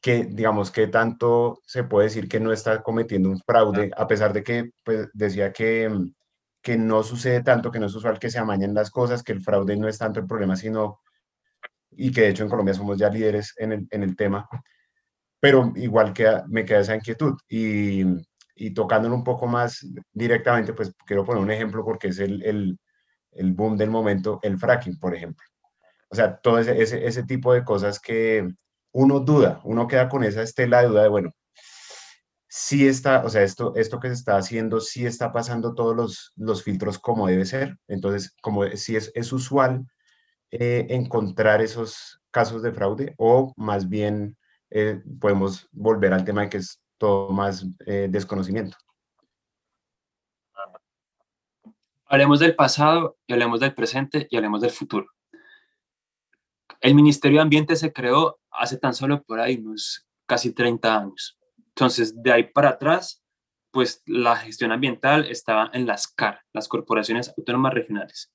que, 0.01 0.25
digamos, 0.25 0.71
que 0.71 0.87
tanto 0.87 1.61
se 1.65 1.83
puede 1.83 2.07
decir 2.07 2.27
que 2.27 2.39
no 2.39 2.51
está 2.51 2.81
cometiendo 2.81 3.29
un 3.29 3.39
fraude, 3.39 3.91
a 3.95 4.07
pesar 4.07 4.33
de 4.33 4.43
que 4.43 4.71
pues, 4.83 5.09
decía 5.13 5.53
que, 5.53 5.87
mm, 5.89 6.13
que 6.61 6.77
no 6.77 7.03
sucede 7.03 7.43
tanto, 7.43 7.71
que 7.71 7.79
no 7.79 7.85
es 7.85 7.95
usual 7.95 8.19
que 8.19 8.29
se 8.31 8.39
amañen 8.39 8.73
las 8.73 8.91
cosas, 8.91 9.23
que 9.23 9.31
el 9.33 9.41
fraude 9.41 9.77
no 9.77 9.87
es 9.87 9.97
tanto 9.99 10.19
el 10.19 10.27
problema, 10.27 10.55
sino, 10.55 11.01
y 11.91 12.11
que 12.11 12.21
de 12.21 12.29
hecho 12.29 12.43
en 12.43 12.49
Colombia 12.49 12.73
somos 12.73 12.97
ya 12.97 13.09
líderes 13.09 13.53
en 13.57 13.73
el, 13.73 13.87
en 13.91 14.03
el 14.03 14.15
tema, 14.15 14.47
pero 15.39 15.73
igual 15.75 16.13
que 16.13 16.27
me 16.47 16.65
queda 16.65 16.79
esa 16.79 16.95
inquietud. 16.95 17.35
Y, 17.49 18.03
y 18.55 18.73
tocándolo 18.73 19.15
un 19.15 19.23
poco 19.23 19.47
más 19.47 19.85
directamente, 20.13 20.73
pues 20.73 20.93
quiero 21.05 21.25
poner 21.25 21.43
un 21.43 21.51
ejemplo 21.51 21.83
porque 21.83 22.09
es 22.09 22.19
el, 22.19 22.43
el, 22.43 22.79
el 23.31 23.53
boom 23.53 23.77
del 23.77 23.89
momento, 23.89 24.39
el 24.43 24.57
fracking, 24.59 24.99
por 24.99 25.15
ejemplo. 25.15 25.45
O 26.09 26.15
sea, 26.15 26.37
todo 26.37 26.59
ese, 26.59 26.81
ese, 26.81 27.05
ese 27.05 27.23
tipo 27.23 27.53
de 27.53 27.63
cosas 27.63 27.99
que, 27.99 28.47
uno 28.91 29.19
duda, 29.19 29.61
uno 29.63 29.87
queda 29.87 30.09
con 30.09 30.23
esa 30.23 30.41
estela 30.41 30.81
de 30.81 30.87
duda 30.87 31.03
de, 31.03 31.09
bueno, 31.09 31.31
si 32.53 32.85
está, 32.85 33.23
o 33.23 33.29
sea, 33.29 33.43
esto, 33.43 33.73
esto 33.75 33.99
que 33.99 34.09
se 34.09 34.15
está 34.15 34.35
haciendo, 34.35 34.81
si 34.81 35.05
está 35.05 35.31
pasando 35.31 35.73
todos 35.73 35.95
los, 35.95 36.33
los 36.35 36.63
filtros 36.63 36.99
como 36.99 37.27
debe 37.27 37.45
ser. 37.45 37.77
Entonces, 37.87 38.35
como 38.41 38.67
si 38.75 38.97
es, 38.97 39.09
es 39.15 39.31
usual 39.31 39.85
eh, 40.51 40.87
encontrar 40.89 41.61
esos 41.61 42.21
casos 42.29 42.61
de 42.61 42.73
fraude 42.73 43.15
o 43.17 43.53
más 43.55 43.87
bien 43.87 44.35
eh, 44.69 45.01
podemos 45.21 45.69
volver 45.71 46.13
al 46.13 46.25
tema 46.25 46.41
de 46.41 46.49
que 46.49 46.57
es 46.57 46.81
todo 46.97 47.29
más 47.29 47.65
eh, 47.85 48.07
desconocimiento. 48.09 48.75
Hablemos 52.05 52.41
del 52.41 52.53
pasado 52.53 53.17
y 53.25 53.31
hablemos 53.31 53.61
del 53.61 53.73
presente 53.73 54.27
y 54.29 54.35
hablemos 54.35 54.59
del 54.59 54.71
futuro. 54.71 55.07
El 56.81 56.95
Ministerio 56.95 57.37
de 57.37 57.43
Ambiente 57.43 57.75
se 57.75 57.93
creó 57.93 58.39
hace 58.49 58.77
tan 58.77 58.95
solo 58.95 59.21
por 59.23 59.39
ahí 59.39 59.57
unos 59.57 60.07
casi 60.25 60.51
30 60.51 60.97
años. 60.97 61.37
Entonces, 61.57 62.21
de 62.21 62.31
ahí 62.31 62.43
para 62.45 62.69
atrás, 62.69 63.23
pues 63.71 64.01
la 64.05 64.35
gestión 64.35 64.71
ambiental 64.71 65.25
estaba 65.25 65.69
en 65.73 65.85
las 65.85 66.07
CAR, 66.07 66.41
las 66.53 66.67
corporaciones 66.67 67.33
autónomas 67.37 67.75
regionales, 67.75 68.33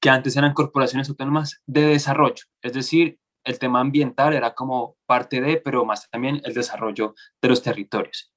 que 0.00 0.10
antes 0.10 0.36
eran 0.36 0.52
corporaciones 0.52 1.08
autónomas 1.08 1.62
de 1.66 1.82
desarrollo, 1.82 2.44
es 2.62 2.72
decir, 2.72 3.18
el 3.42 3.58
tema 3.58 3.80
ambiental 3.80 4.34
era 4.34 4.54
como 4.54 4.96
parte 5.06 5.40
de, 5.40 5.56
pero 5.58 5.84
más 5.84 6.10
también 6.10 6.42
el 6.44 6.52
desarrollo 6.52 7.14
de 7.40 7.48
los 7.48 7.62
territorios. 7.62 8.32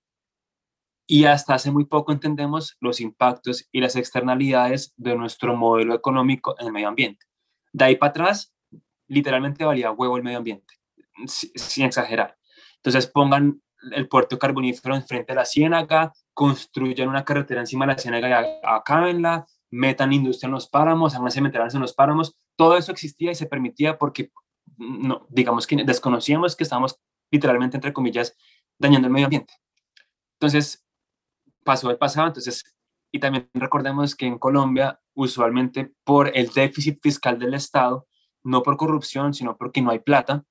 Y 1.07 1.25
hasta 1.25 1.55
hace 1.55 1.71
muy 1.71 1.85
poco 1.85 2.11
entendemos 2.11 2.77
los 2.79 3.01
impactos 3.01 3.67
y 3.71 3.81
las 3.81 3.95
externalidades 3.95 4.93
de 4.97 5.15
nuestro 5.15 5.57
modelo 5.57 5.95
económico 5.95 6.55
en 6.59 6.67
el 6.67 6.73
medio 6.73 6.87
ambiente. 6.87 7.25
De 7.73 7.85
ahí 7.85 7.95
para 7.95 8.11
atrás, 8.11 8.53
literalmente 9.09 9.65
valía 9.65 9.91
huevo 9.91 10.15
el 10.17 10.23
medio 10.23 10.37
ambiente, 10.37 10.75
sin 11.27 11.85
exagerar. 11.85 12.37
Entonces 12.77 13.07
pongan 13.07 13.61
el 13.91 14.07
puerto 14.07 14.39
carbonífero 14.39 14.95
enfrente 14.95 15.33
de 15.33 15.37
la 15.37 15.45
ciénaga, 15.45 16.13
construyan 16.33 17.09
una 17.09 17.25
carretera 17.25 17.61
encima 17.61 17.85
de 17.85 17.93
la 17.93 17.97
ciénaga 17.97 18.41
y 18.41 18.45
acábenla, 18.63 19.45
metan 19.71 20.13
industria 20.13 20.47
en 20.47 20.53
los 20.53 20.69
páramos, 20.69 21.15
hagan 21.15 21.31
cementerios 21.31 21.75
en 21.75 21.81
los 21.81 21.93
páramos. 21.93 22.35
Todo 22.55 22.77
eso 22.77 22.91
existía 22.91 23.31
y 23.31 23.35
se 23.35 23.45
permitía 23.45 23.97
porque, 23.97 24.31
no, 24.77 25.25
digamos 25.29 25.67
que 25.67 25.75
desconocíamos 25.83 26.55
que 26.55 26.63
estábamos 26.63 26.99
literalmente, 27.31 27.77
entre 27.77 27.93
comillas, 27.93 28.35
dañando 28.77 29.07
el 29.07 29.13
medio 29.13 29.27
ambiente. 29.27 29.53
Entonces, 30.39 30.85
pasó 31.63 31.89
el 31.89 31.97
pasado, 31.97 32.27
entonces, 32.27 32.63
y 33.11 33.19
también 33.19 33.49
recordemos 33.53 34.15
que 34.15 34.25
en 34.25 34.39
Colombia, 34.39 34.99
usualmente 35.13 35.93
por 36.03 36.35
el 36.35 36.49
déficit 36.49 36.99
fiscal 37.01 37.37
del 37.37 37.53
Estado, 37.53 38.07
no 38.43 38.63
por 38.63 38.77
corrupción, 38.77 39.33
sino 39.33 39.57
porque 39.57 39.81
no 39.81 39.91
hay 39.91 39.99
plata, 39.99 40.45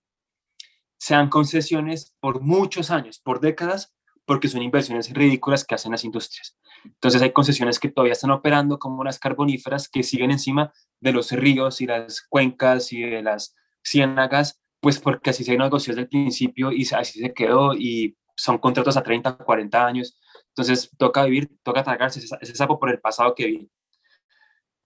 sean 0.98 1.28
concesiones 1.28 2.14
por 2.20 2.40
muchos 2.40 2.90
años, 2.90 3.20
por 3.20 3.40
décadas, 3.40 3.94
porque 4.24 4.48
son 4.48 4.62
inversiones 4.62 5.12
ridículas 5.12 5.64
que 5.64 5.74
hacen 5.74 5.92
las 5.92 6.04
industrias. 6.04 6.58
Entonces 6.84 7.22
hay 7.22 7.32
concesiones 7.32 7.78
que 7.78 7.88
todavía 7.88 8.12
están 8.12 8.30
operando 8.30 8.78
como 8.78 9.02
las 9.04 9.18
carboníferas 9.18 9.88
que 9.88 10.02
siguen 10.02 10.30
encima 10.30 10.72
de 11.00 11.12
los 11.12 11.32
ríos 11.32 11.80
y 11.80 11.86
las 11.86 12.22
cuencas 12.28 12.92
y 12.92 13.00
de 13.00 13.22
las 13.22 13.54
ciénagas, 13.82 14.60
pues 14.80 15.00
porque 15.00 15.30
así 15.30 15.44
se 15.44 15.56
negoció 15.56 15.92
desde 15.92 16.02
el 16.02 16.08
principio 16.08 16.72
y 16.72 16.86
así 16.92 17.20
se 17.20 17.32
quedó 17.32 17.74
y 17.74 18.16
son 18.36 18.58
contratos 18.58 18.96
a 18.96 19.02
30, 19.02 19.38
40 19.38 19.86
años. 19.86 20.18
Entonces 20.48 20.90
toca 20.98 21.24
vivir, 21.24 21.50
toca 21.62 21.82
tragarse 21.82 22.20
ese 22.20 22.54
sapo 22.54 22.78
por 22.78 22.90
el 22.90 23.00
pasado 23.00 23.34
que 23.34 23.46
vi. 23.46 23.70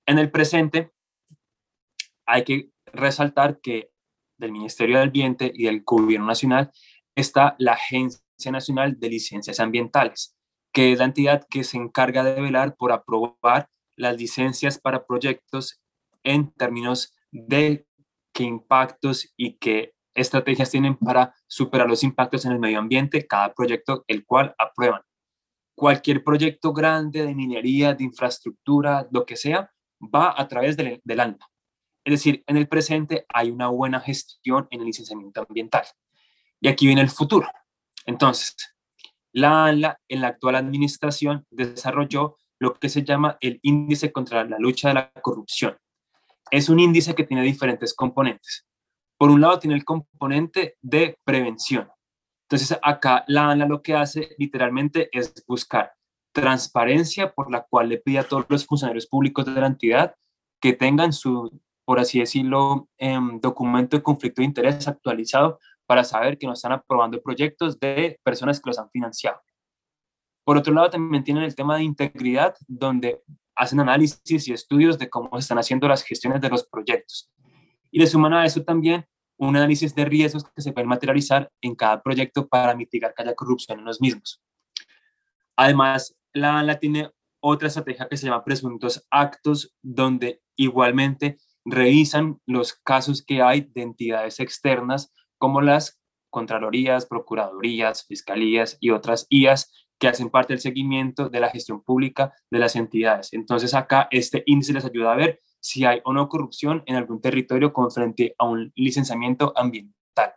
En 0.07 0.19
el 0.19 0.31
presente 0.31 0.93
hay 2.27 2.45
que 2.45 2.71
resaltar 2.93 3.61
que 3.61 3.91
del 4.39 4.53
Ministerio 4.53 4.99
del 4.99 5.09
Ambiente 5.09 5.51
y 5.55 5.65
del 5.65 5.83
Gobierno 5.85 6.27
Nacional 6.27 6.71
está 7.15 7.55
la 7.59 7.73
Agencia 7.73 8.21
Nacional 8.51 8.99
de 8.99 9.09
Licencias 9.09 9.61
Ambientales, 9.61 10.37
que 10.73 10.93
es 10.93 10.99
la 10.99 11.05
entidad 11.05 11.47
que 11.49 11.65
se 11.65 11.77
encarga 11.77 12.25
de 12.25 12.41
velar 12.41 12.77
por 12.77 12.93
aprobar 12.93 13.69
las 13.97 14.17
licencias 14.17 14.79
para 14.79 15.07
proyectos 15.07 15.81
en 16.25 16.53
términos 16.53 17.15
de 17.31 17.87
qué 18.33 18.45
impactos 18.45 19.33
y 19.37 19.59
qué 19.59 19.95
estrategias 20.15 20.71
tienen 20.71 20.97
para 20.97 21.35
superar 21.47 21.89
los 21.89 22.03
impactos 22.03 22.45
en 22.45 22.53
el 22.53 22.59
medio 22.59 22.79
ambiente 22.79 23.27
cada 23.27 23.55
proyecto 23.55 24.05
el 24.09 24.25
cual 24.25 24.55
aprueban. 24.59 25.03
Cualquier 25.75 26.23
proyecto 26.23 26.73
grande 26.73 27.25
de 27.25 27.35
minería, 27.35 27.95
de 27.95 28.05
infraestructura, 28.05 29.07
lo 29.11 29.25
que 29.25 29.37
sea, 29.37 29.71
va 30.03 30.35
a 30.37 30.49
través 30.49 30.77
del, 30.77 31.01
del. 31.05 31.39
Es 32.05 32.13
decir, 32.13 32.43
en 32.47 32.57
el 32.57 32.69
presente 32.69 33.27
hay 33.29 33.51
una 33.51 33.69
buena 33.69 34.01
gestión 34.01 34.67
en 34.71 34.81
el 34.81 34.87
licenciamiento 34.87 35.45
ambiental. 35.47 35.85
Y 36.61 36.69
aquí 36.69 36.87
viene 36.87 37.03
el 37.03 37.11
futuro. 37.11 37.49
Entonces, 38.07 38.57
la 39.33 39.67
ANLA 39.67 40.01
en 40.09 40.21
la 40.21 40.29
actual 40.29 40.57
administración 40.57 41.47
desarrolló 41.51 42.37
lo 42.59 42.75
que 42.75 42.89
se 42.89 43.03
llama 43.03 43.39
el 43.41 43.59
índice 43.63 44.13
contra 44.13 44.45
la 44.45 44.59
lucha 44.59 44.89
de 44.89 44.95
la 44.95 45.13
corrupción. 45.23 45.77
Es 46.51 46.69
un 46.69 46.81
índice 46.81 47.15
que 47.15 47.25
tiene 47.25 47.43
diferentes 47.43 47.95
componentes. 47.95 48.67
Por 49.17 49.31
un 49.31 49.41
lado 49.41 49.59
tiene 49.59 49.75
el 49.75 49.85
componente 49.85 50.77
de 50.81 51.19
prevención. 51.25 51.89
Entonces 52.49 52.79
acá 52.83 53.25
la 53.29 53.51
ANLA 53.51 53.67
lo 53.67 53.83
que 53.83 53.95
hace 53.95 54.35
literalmente 54.39 55.09
es 55.13 55.33
buscar 55.47 55.93
transparencia 56.33 57.33
por 57.33 57.51
la 57.51 57.63
cual 57.63 57.89
le 57.89 57.99
pide 57.99 58.19
a 58.19 58.29
todos 58.29 58.47
los 58.49 58.67
funcionarios 58.67 59.07
públicos 59.07 59.45
de 59.47 59.61
la 59.61 59.67
entidad 59.67 60.15
que 60.61 60.73
tengan 60.73 61.13
su, 61.13 61.51
por 61.85 61.99
así 61.99 62.21
decirlo, 62.21 62.89
em, 62.99 63.41
documento 63.41 63.97
de 63.97 64.03
conflicto 64.03 64.43
de 64.43 64.47
interés 64.47 64.87
actualizado 64.89 65.59
para 65.87 66.05
saber 66.05 66.39
que 66.39 66.47
no 66.47 66.53
están 66.53 66.73
aprobando 66.73 67.21
proyectos 67.21 67.79
de 67.79 68.19
personas 68.23 68.61
que 68.61 68.71
los 68.71 68.79
han 68.79 68.91
financiado. 68.91 69.41
Por 70.45 70.57
otro 70.57 70.73
lado, 70.73 70.91
también 70.91 71.23
tienen 71.23 71.45
el 71.45 71.55
tema 71.55 71.77
de 71.77 71.85
integridad, 71.85 72.55
donde 72.67 73.23
hacen 73.55 73.81
análisis 73.81 74.49
y 74.49 74.53
estudios 74.53 74.99
de 74.99 75.11
cómo 75.11 75.39
están 75.39 75.59
haciendo 75.59 75.87
las 75.87 76.03
gestiones 76.03 76.41
de 76.41 76.49
los 76.49 76.67
proyectos. 76.67 77.31
Y 77.91 77.99
le 77.99 78.07
suman 78.07 78.33
a 78.33 78.45
eso 78.45 78.63
también 78.65 79.07
un 79.37 79.57
análisis 79.57 79.95
de 79.95 80.05
riesgos 80.05 80.45
que 80.45 80.63
se 80.63 80.73
pueden 80.73 80.89
materializar 80.89 81.51
en 81.61 81.75
cada 81.75 82.03
proyecto 82.03 82.49
para 82.49 82.75
mitigar 82.75 83.13
que 83.15 83.23
haya 83.23 83.35
corrupción 83.35 83.81
en 83.81 83.85
los 83.85 84.01
mismos. 84.01 84.41
Además, 85.57 86.17
la 86.33 86.59
ANLA 86.59 86.79
tiene 86.79 87.11
otra 87.41 87.69
estrategia 87.69 88.09
que 88.09 88.17
se 88.17 88.27
llama 88.27 88.45
presuntos 88.45 89.05
actos, 89.11 89.75
donde 89.83 90.41
igualmente 90.57 91.39
revisan 91.65 92.41
los 92.47 92.75
casos 92.75 93.25
que 93.25 93.43
hay 93.43 93.63
de 93.75 93.83
entidades 93.83 94.41
externas 94.41 95.13
como 95.39 95.61
las 95.61 96.01
Contralorías, 96.31 97.07
Procuradurías, 97.07 98.07
Fiscalías 98.07 98.79
y 98.81 98.91
otras 98.91 99.27
IAS 99.29 99.71
que 99.99 100.09
hacen 100.09 100.31
parte 100.31 100.55
del 100.55 100.61
seguimiento 100.61 101.29
de 101.29 101.41
la 101.41 101.51
gestión 101.51 101.83
pública 101.83 102.33
de 102.51 102.59
las 102.59 102.75
entidades. 102.75 103.33
Entonces 103.33 103.75
acá 103.75 104.09
este 104.11 104.43
índice 104.47 104.73
les 104.73 104.85
ayuda 104.85 105.13
a 105.13 105.17
ver 105.17 105.41
si 105.61 105.85
hay 105.85 106.01
o 106.05 106.13
no 106.13 106.29
corrupción 106.29 106.83
en 106.87 106.97
algún 106.97 107.21
territorio 107.21 107.73
con 107.73 107.91
frente 107.91 108.35
a 108.39 108.47
un 108.47 108.73
licenciamiento 108.75 109.53
ambiental. 109.55 110.35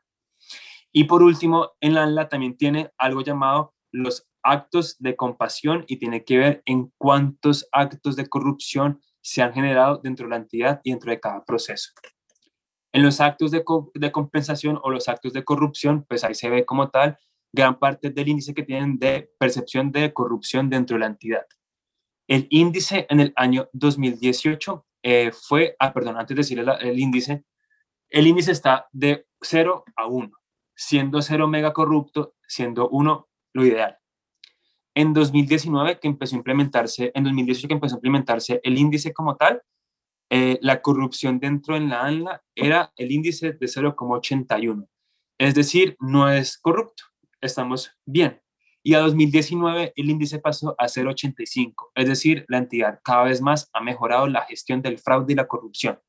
Y 0.91 1.05
por 1.05 1.23
último, 1.23 1.71
en 1.81 1.95
la 1.95 2.03
ANLA 2.03 2.29
también 2.29 2.57
tiene 2.57 2.91
algo 2.97 3.21
llamado 3.21 3.73
los 3.91 4.27
actos 4.43 4.97
de 4.99 5.15
compasión 5.15 5.83
y 5.87 5.97
tiene 5.97 6.23
que 6.23 6.37
ver 6.37 6.61
en 6.65 6.93
cuántos 6.97 7.67
actos 7.71 8.15
de 8.15 8.27
corrupción 8.27 9.01
se 9.25 9.41
han 9.41 9.53
generado 9.53 9.97
dentro 9.97 10.27
de 10.27 10.29
la 10.29 10.35
entidad 10.35 10.81
y 10.83 10.91
dentro 10.91 11.09
de 11.09 11.19
cada 11.19 11.43
proceso. 11.43 11.89
En 12.93 13.01
los 13.01 13.19
actos 13.19 13.49
de, 13.49 13.63
compensación 14.11 14.79
o 14.83 14.91
los 14.91 15.09
actos 15.09 15.33
de 15.33 15.43
corrupción, 15.43 16.05
pues 16.07 16.23
ahí 16.23 16.35
se 16.35 16.47
ve 16.47 16.63
como 16.63 16.91
tal 16.91 17.17
gran 17.51 17.79
parte 17.79 18.11
del 18.11 18.27
índice 18.27 18.53
que 18.53 18.61
tienen 18.61 18.99
de 18.99 19.31
percepción 19.39 19.91
de 19.91 20.13
corrupción 20.13 20.69
dentro 20.69 20.95
de 20.95 20.99
la 20.99 21.05
entidad. 21.07 21.47
El 22.27 22.45
índice 22.51 23.07
en 23.09 23.19
el 23.19 23.33
año 23.35 23.67
2018 23.73 24.85
eh, 25.01 25.31
fue, 25.31 25.75
ah, 25.79 25.91
perdón, 25.91 26.17
antes 26.17 26.35
de 26.35 26.41
decir 26.41 26.59
el, 26.59 26.99
índice, 26.99 27.45
el 28.09 28.27
índice 28.27 28.51
está 28.51 28.87
de 28.91 29.25
0 29.41 29.85
a 29.95 30.05
1, 30.05 30.31
siendo 30.75 31.23
0 31.23 31.47
mega 31.47 31.73
corrupto, 31.73 32.35
siendo 32.47 32.89
1 32.89 33.27
lo 33.53 33.65
ideal. 33.65 33.97
En 34.95 35.13
2019, 35.13 35.99
que 35.99 36.07
empezó 36.07 36.35
a 36.35 36.37
implementarse, 36.37 37.11
en 37.13 37.25
2018 37.25 37.67
que 37.67 37.73
empezó 37.73 37.95
a 37.95 37.97
implementarse 37.97 38.61
el 38.63 38.77
índice 38.77 39.13
como 39.13 39.35
tal, 39.35 39.61
eh, 40.29 40.57
la 40.61 40.81
corrupción 40.81 41.39
dentro 41.39 41.75
en 41.75 41.89
la 41.89 42.03
ANLA 42.03 42.41
era 42.55 42.93
el 42.95 43.11
índice 43.11 43.51
de 43.51 43.67
0,81. 43.67 44.87
Es 45.37 45.53
decir, 45.53 45.97
no 45.99 46.29
es 46.31 46.57
corrupto, 46.57 47.03
estamos 47.41 47.91
bien. 48.05 48.41
Y 48.83 48.93
a 48.93 48.99
2019 48.99 49.93
el 49.95 50.09
índice 50.09 50.39
pasó 50.39 50.75
a 50.77 50.87
0,85. 50.87 51.91
Es 51.93 52.07
decir, 52.07 52.45
la 52.47 52.59
entidad 52.59 52.99
cada 53.03 53.23
vez 53.25 53.41
más 53.41 53.69
ha 53.73 53.81
mejorado 53.81 54.27
la 54.27 54.45
gestión 54.45 54.81
del 54.81 54.99
fraude 54.99 55.33
y 55.33 55.35
la 55.35 55.47
corrupción. 55.47 55.99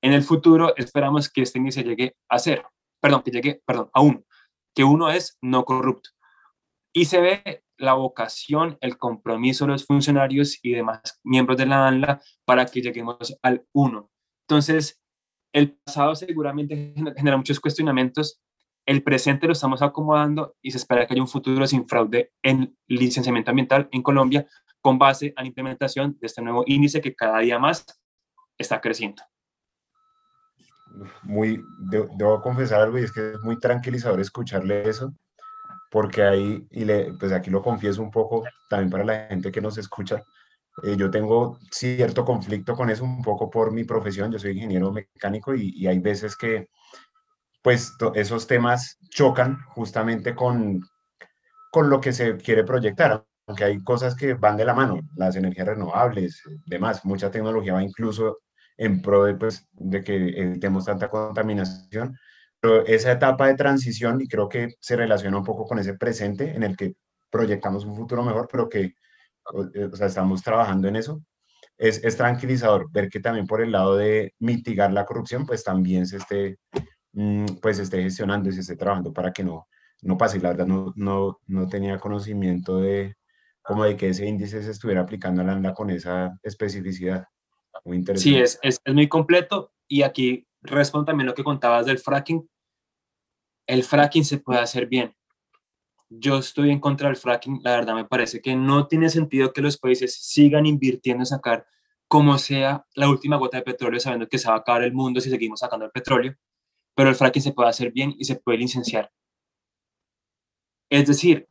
En 0.00 0.12
el 0.12 0.22
futuro 0.22 0.76
esperamos 0.76 1.28
que 1.28 1.42
este 1.42 1.58
índice 1.58 1.82
llegue 1.82 2.16
a 2.28 2.38
cero, 2.38 2.70
perdón, 3.00 3.22
que 3.22 3.30
llegue, 3.30 3.62
perdón, 3.66 3.90
a 3.92 4.00
uno, 4.00 4.24
que 4.74 4.84
uno 4.84 5.10
es 5.10 5.38
no 5.40 5.64
corrupto. 5.64 6.10
Y 6.92 7.06
se 7.06 7.20
ve 7.20 7.64
la 7.82 7.94
vocación, 7.94 8.78
el 8.80 8.96
compromiso 8.96 9.64
de 9.64 9.72
los 9.72 9.86
funcionarios 9.86 10.58
y 10.62 10.72
demás 10.72 11.20
miembros 11.24 11.58
de 11.58 11.66
la 11.66 11.86
ANLA 11.86 12.20
para 12.44 12.66
que 12.66 12.80
lleguemos 12.80 13.36
al 13.42 13.66
1. 13.72 14.10
Entonces, 14.48 15.02
el 15.52 15.72
pasado 15.72 16.14
seguramente 16.14 16.94
genera 17.16 17.36
muchos 17.36 17.60
cuestionamientos, 17.60 18.40
el 18.86 19.02
presente 19.02 19.46
lo 19.46 19.52
estamos 19.52 19.80
acomodando 19.82 20.56
y 20.60 20.70
se 20.70 20.78
espera 20.78 21.06
que 21.06 21.14
haya 21.14 21.22
un 21.22 21.28
futuro 21.28 21.66
sin 21.66 21.86
fraude 21.86 22.32
en 22.42 22.76
licenciamiento 22.88 23.50
ambiental 23.50 23.88
en 23.92 24.02
Colombia 24.02 24.46
con 24.80 24.98
base 24.98 25.32
a 25.36 25.42
la 25.42 25.46
implementación 25.46 26.18
de 26.20 26.26
este 26.26 26.42
nuevo 26.42 26.64
índice 26.66 27.00
que 27.00 27.14
cada 27.14 27.38
día 27.38 27.58
más 27.58 27.86
está 28.58 28.80
creciendo. 28.80 29.22
Muy, 31.22 31.62
debo 32.18 32.42
confesar 32.42 32.82
algo 32.82 32.98
y 32.98 33.04
es 33.04 33.12
que 33.12 33.32
es 33.32 33.40
muy 33.40 33.58
tranquilizador 33.58 34.20
escucharle 34.20 34.88
eso, 34.88 35.14
porque 35.92 36.24
ahí, 36.24 36.66
y 36.72 36.86
le, 36.86 37.14
pues 37.14 37.32
aquí 37.32 37.50
lo 37.50 37.62
confieso 37.62 38.02
un 38.02 38.10
poco 38.10 38.44
también 38.70 38.90
para 38.90 39.04
la 39.04 39.28
gente 39.28 39.52
que 39.52 39.60
nos 39.60 39.78
escucha, 39.78 40.24
eh, 40.84 40.96
yo 40.96 41.10
tengo 41.10 41.58
cierto 41.70 42.24
conflicto 42.24 42.74
con 42.74 42.90
eso 42.90 43.04
un 43.04 43.22
poco 43.22 43.50
por 43.50 43.72
mi 43.72 43.84
profesión, 43.84 44.32
yo 44.32 44.38
soy 44.38 44.52
ingeniero 44.52 44.90
mecánico 44.92 45.54
y, 45.54 45.72
y 45.76 45.86
hay 45.88 45.98
veces 46.00 46.36
que 46.36 46.68
pues 47.62 47.94
esos 48.14 48.46
temas 48.46 48.98
chocan 49.10 49.58
justamente 49.68 50.34
con, 50.34 50.80
con 51.70 51.90
lo 51.90 52.00
que 52.00 52.12
se 52.12 52.36
quiere 52.36 52.64
proyectar, 52.64 53.24
aunque 53.46 53.64
hay 53.64 53.82
cosas 53.82 54.14
que 54.14 54.34
van 54.34 54.56
de 54.56 54.64
la 54.64 54.74
mano, 54.74 55.00
las 55.16 55.36
energías 55.36 55.68
renovables, 55.68 56.42
demás, 56.66 57.04
mucha 57.04 57.30
tecnología 57.30 57.74
va 57.74 57.82
incluso 57.82 58.38
en 58.76 59.02
pro 59.02 59.24
de, 59.24 59.34
pues, 59.34 59.68
de 59.72 60.02
que 60.02 60.16
evitemos 60.16 60.86
tanta 60.86 61.08
contaminación, 61.10 62.16
pero 62.62 62.86
esa 62.86 63.10
etapa 63.10 63.48
de 63.48 63.56
transición, 63.56 64.20
y 64.20 64.28
creo 64.28 64.48
que 64.48 64.76
se 64.78 64.94
relaciona 64.94 65.36
un 65.36 65.44
poco 65.44 65.64
con 65.64 65.80
ese 65.80 65.94
presente 65.94 66.54
en 66.54 66.62
el 66.62 66.76
que 66.76 66.94
proyectamos 67.28 67.84
un 67.84 67.96
futuro 67.96 68.22
mejor, 68.22 68.46
pero 68.48 68.68
que 68.68 68.94
o 69.44 69.96
sea, 69.96 70.06
estamos 70.06 70.44
trabajando 70.44 70.86
en 70.86 70.94
eso, 70.94 71.24
es, 71.76 72.04
es, 72.04 72.16
tranquilizador 72.16 72.88
ver 72.92 73.08
que 73.08 73.18
también 73.18 73.48
por 73.48 73.62
el 73.62 73.72
lado 73.72 73.96
de 73.96 74.34
mitigar 74.38 74.92
la 74.92 75.04
corrupción, 75.04 75.44
pues 75.44 75.64
también 75.64 76.06
se 76.06 76.18
esté, 76.18 76.58
mm, 77.14 77.46
pues 77.60 77.80
esté 77.80 78.00
gestionando 78.00 78.48
y 78.48 78.52
se 78.52 78.60
esté 78.60 78.76
trabajando 78.76 79.12
para 79.12 79.32
que 79.32 79.42
no, 79.42 79.66
no 80.02 80.16
pase. 80.16 80.38
La 80.38 80.50
verdad 80.50 80.68
no, 80.68 80.92
no, 80.94 81.40
no 81.48 81.68
tenía 81.68 81.98
conocimiento 81.98 82.78
de 82.78 83.16
como 83.60 83.82
de 83.82 83.96
que 83.96 84.10
ese 84.10 84.24
índice 84.26 84.62
se 84.62 84.70
estuviera 84.70 85.00
aplicando 85.00 85.42
a 85.42 85.44
la 85.44 85.52
ANDA 85.52 85.74
con 85.74 85.90
esa 85.90 86.38
especificidad. 86.44 87.24
Muy 87.84 87.96
interesante. 87.96 88.30
Sí, 88.30 88.40
es, 88.40 88.60
es, 88.62 88.80
es 88.84 88.94
muy 88.94 89.08
completo 89.08 89.72
y 89.88 90.02
aquí 90.02 90.46
respondo 90.62 91.06
también 91.06 91.26
lo 91.26 91.34
que 91.34 91.44
contabas 91.44 91.86
del 91.86 91.98
fracking 91.98 92.48
el 93.66 93.84
fracking 93.84 94.24
se 94.24 94.38
puede 94.38 94.60
hacer 94.60 94.86
bien. 94.86 95.14
Yo 96.10 96.38
estoy 96.38 96.70
en 96.70 96.80
contra 96.80 97.08
del 97.08 97.16
fracking, 97.16 97.60
la 97.62 97.76
verdad 97.76 97.94
me 97.94 98.04
parece 98.04 98.40
que 98.40 98.54
no 98.54 98.86
tiene 98.86 99.08
sentido 99.08 99.52
que 99.52 99.62
los 99.62 99.78
países 99.78 100.14
sigan 100.14 100.66
invirtiendo 100.66 101.22
en 101.22 101.26
sacar 101.26 101.66
como 102.06 102.36
sea 102.36 102.84
la 102.94 103.08
última 103.08 103.36
gota 103.36 103.56
de 103.56 103.62
petróleo, 103.62 103.98
sabiendo 103.98 104.28
que 104.28 104.38
se 104.38 104.48
va 104.48 104.56
a 104.56 104.58
acabar 104.58 104.82
el 104.82 104.92
mundo 104.92 105.20
si 105.20 105.30
seguimos 105.30 105.60
sacando 105.60 105.86
el 105.86 105.90
petróleo, 105.90 106.34
pero 106.94 107.08
el 107.08 107.14
fracking 107.14 107.42
se 107.42 107.52
puede 107.52 107.70
hacer 107.70 107.92
bien 107.92 108.14
y 108.18 108.24
se 108.26 108.36
puede 108.36 108.58
licenciar. 108.58 109.10
Es 110.90 111.06
decir, 111.06 111.48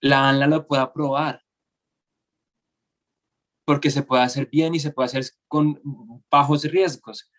la 0.00 0.28
ANLA 0.28 0.46
lo 0.46 0.66
puede 0.68 0.82
aprobar, 0.82 1.42
porque 3.64 3.90
se 3.90 4.02
puede 4.02 4.22
hacer 4.22 4.48
bien 4.48 4.76
y 4.76 4.78
se 4.78 4.92
puede 4.92 5.06
hacer 5.06 5.24
con 5.48 5.80
bajos 6.30 6.62
riesgos, 6.64 7.32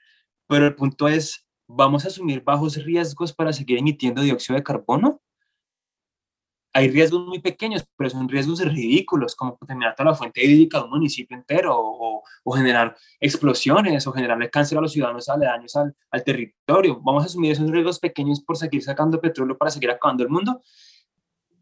pero 0.47 0.65
el 0.65 0.75
punto 0.75 1.07
es 1.07 1.45
¿vamos 1.67 2.05
a 2.05 2.09
asumir 2.09 2.43
bajos 2.43 2.75
riesgos 2.83 3.33
para 3.33 3.53
seguir 3.53 3.79
emitiendo 3.79 4.21
dióxido 4.21 4.55
de 4.55 4.63
carbono? 4.63 5.21
Hay 6.73 6.89
riesgos 6.89 7.25
muy 7.25 7.39
pequeños, 7.39 7.85
pero 7.95 8.09
son 8.09 8.27
riesgos 8.27 8.59
ridículos, 8.59 9.33
como 9.33 9.57
contaminar 9.57 9.95
toda 9.95 10.09
la 10.09 10.15
fuente 10.15 10.43
hídrica 10.43 10.79
de 10.79 10.83
un 10.83 10.89
municipio 10.89 11.37
entero, 11.37 11.73
o, 11.77 12.51
generar 12.53 12.97
explosiones, 13.19 14.05
o 14.05 14.11
generarle 14.11 14.49
cáncer 14.49 14.77
a 14.77 14.81
los 14.81 14.91
ciudadanos 14.91 15.29
aledaños 15.29 15.73
al, 15.77 15.95
al 16.11 16.23
territorio. 16.23 16.99
¿Vamos 17.01 17.23
a 17.23 17.27
asumir 17.27 17.53
esos 17.53 17.71
riesgos 17.71 17.99
pequeños 17.99 18.41
por 18.41 18.57
seguir 18.57 18.83
sacando 18.83 19.21
petróleo 19.21 19.57
para 19.57 19.71
seguir 19.71 19.89
acabando 19.89 20.23
el 20.23 20.29
mundo? 20.29 20.61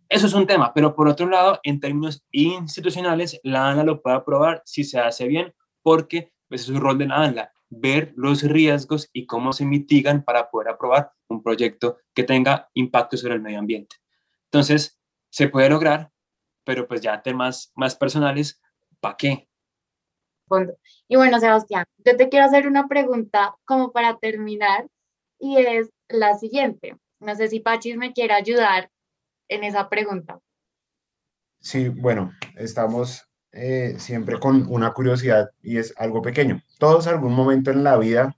eso 0.10 0.28
es 0.28 0.34
un 0.34 0.46
tema, 0.46 0.74
pero 0.74 0.96
por 0.96 1.08
otro 1.08 1.28
lado, 1.28 1.60
en 1.64 1.80
términos 1.80 2.24
institucionales, 2.32 3.40
la 3.42 3.70
ANLA 3.70 3.84
lo 3.84 4.02
puede 4.02 4.16
aprobar 4.16 4.62
si 4.64 4.84
se 4.84 5.00
hace 5.00 5.28
bien, 5.28 5.56
porque 5.82 6.34
pues, 6.48 6.62
es 6.62 6.70
un 6.70 6.80
rol 6.80 7.00
de 7.00 7.08
la 7.08 7.16
ANLA, 7.16 7.53
ver 7.80 8.14
los 8.16 8.44
riesgos 8.44 9.10
y 9.14 9.26
cómo 9.26 9.54
se 9.54 9.66
mitigan 9.66 10.24
para 10.24 10.50
poder 10.50 10.70
aprobar 10.70 11.12
un 11.28 11.42
proyecto 11.42 11.98
que 12.14 12.24
tenga 12.24 12.70
impacto 12.74 13.18
sobre 13.18 13.36
el 13.36 13.42
medio 13.42 13.60
ambiente. 13.60 13.96
Entonces, 14.46 15.00
se 15.30 15.48
puede 15.48 15.70
lograr, 15.70 16.12
pero 16.64 16.88
pues 16.88 17.02
ya 17.02 17.22
temas 17.22 17.72
más 17.76 17.96
personales, 17.96 18.62
¿para 19.00 19.18
qué? 19.18 19.50
Y 21.08 21.16
bueno, 21.16 21.40
Sebastián, 21.40 21.86
yo 21.98 22.16
te 22.16 22.30
quiero 22.30 22.46
hacer 22.46 22.68
una 22.68 22.88
pregunta 22.88 23.56
como 23.66 23.92
para 23.92 24.18
terminar 24.18 24.88
y 25.40 25.58
es 25.58 25.90
la 26.10 26.38
siguiente. 26.38 26.98
No 27.20 27.36
sé 27.36 27.48
si 27.48 27.60
Pachis 27.60 27.98
me 27.98 28.14
quiere 28.14 28.34
ayudar 28.34 28.92
en 29.50 29.64
esa 29.64 29.90
pregunta. 29.90 30.40
Sí, 31.60 31.90
bueno, 31.90 32.34
estamos 32.56 33.28
eh, 33.54 33.96
siempre 34.00 34.40
con 34.40 34.66
una 34.68 34.94
curiosidad 34.94 35.52
y 35.62 35.78
es 35.78 35.94
algo 35.98 36.24
pequeño. 36.24 36.64
Todos 36.80 37.06
algún 37.06 37.34
momento 37.34 37.70
en 37.70 37.84
la 37.84 37.98
vida 37.98 38.36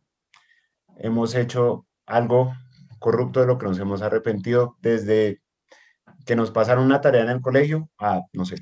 hemos 0.97 1.35
hecho 1.35 1.87
algo 2.05 2.53
corrupto 2.99 3.39
de 3.39 3.47
lo 3.47 3.57
que 3.57 3.65
nos 3.65 3.79
hemos 3.79 4.01
arrepentido 4.01 4.75
desde 4.81 5.41
que 6.25 6.35
nos 6.35 6.51
pasaron 6.51 6.85
una 6.85 6.99
tarea 6.99 7.23
en 7.23 7.29
el 7.29 7.41
colegio 7.41 7.89
a, 7.97 8.23
no 8.33 8.45
sé. 8.45 8.55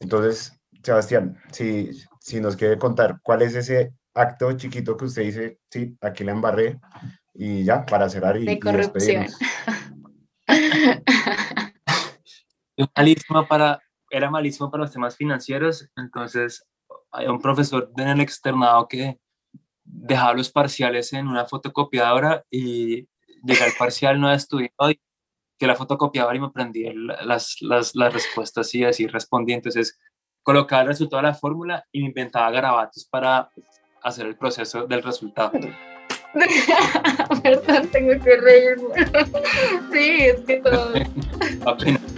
Entonces, 0.00 0.52
Sebastián, 0.82 1.38
si, 1.52 1.90
si 2.20 2.40
nos 2.40 2.56
quiere 2.56 2.78
contar 2.78 3.20
cuál 3.22 3.42
es 3.42 3.54
ese 3.54 3.92
acto 4.14 4.52
chiquito 4.52 4.96
que 4.96 5.06
usted 5.06 5.22
dice, 5.22 5.58
sí, 5.70 5.96
aquí 6.00 6.24
la 6.24 6.32
embarré 6.32 6.78
y 7.32 7.64
ya, 7.64 7.86
para 7.86 8.08
cerrar 8.08 8.36
y, 8.36 8.44
de 8.44 8.58
corrupción. 8.58 9.26
para, 13.48 13.80
era 14.10 14.30
malísimo 14.30 14.70
para 14.70 14.84
los 14.84 14.92
temas 14.92 15.16
financieros, 15.16 15.88
entonces 15.96 16.66
hay 17.12 17.26
un 17.26 17.40
profesor 17.40 17.90
en 17.96 18.08
el 18.08 18.20
externado 18.20 18.86
que 18.88 19.18
dejaba 19.84 20.34
los 20.34 20.50
parciales 20.50 21.12
en 21.12 21.26
una 21.28 21.46
fotocopiadora 21.46 22.44
y 22.50 23.08
llega 23.44 23.64
al 23.64 23.72
parcial, 23.78 24.20
no 24.20 24.32
estudiado 24.32 24.90
y 24.90 25.00
que 25.58 25.66
la 25.66 25.74
fotocopiadora 25.74 26.36
y 26.36 26.40
me 26.40 26.46
aprendí 26.46 26.84
las, 26.94 27.56
las, 27.60 27.94
las 27.94 28.12
respuestas 28.12 28.74
y 28.74 28.84
así 28.84 29.06
respondí. 29.06 29.54
Entonces 29.54 29.98
colocaba 30.42 30.82
el 30.82 30.88
resultado 30.88 31.22
de 31.22 31.28
la 31.28 31.34
fórmula 31.34 31.84
y 31.90 32.00
me 32.00 32.08
inventaba 32.08 32.50
garabatos 32.50 33.06
para 33.10 33.50
hacer 34.02 34.26
el 34.26 34.36
proceso 34.36 34.86
del 34.86 35.02
resultado. 35.02 35.58
Perdón, 37.42 37.88
tengo 37.88 38.22
que 38.22 38.36
reírme. 38.36 38.94
sí, 39.92 40.16
es 40.20 40.40
que 40.42 40.56
todo. 40.60 40.92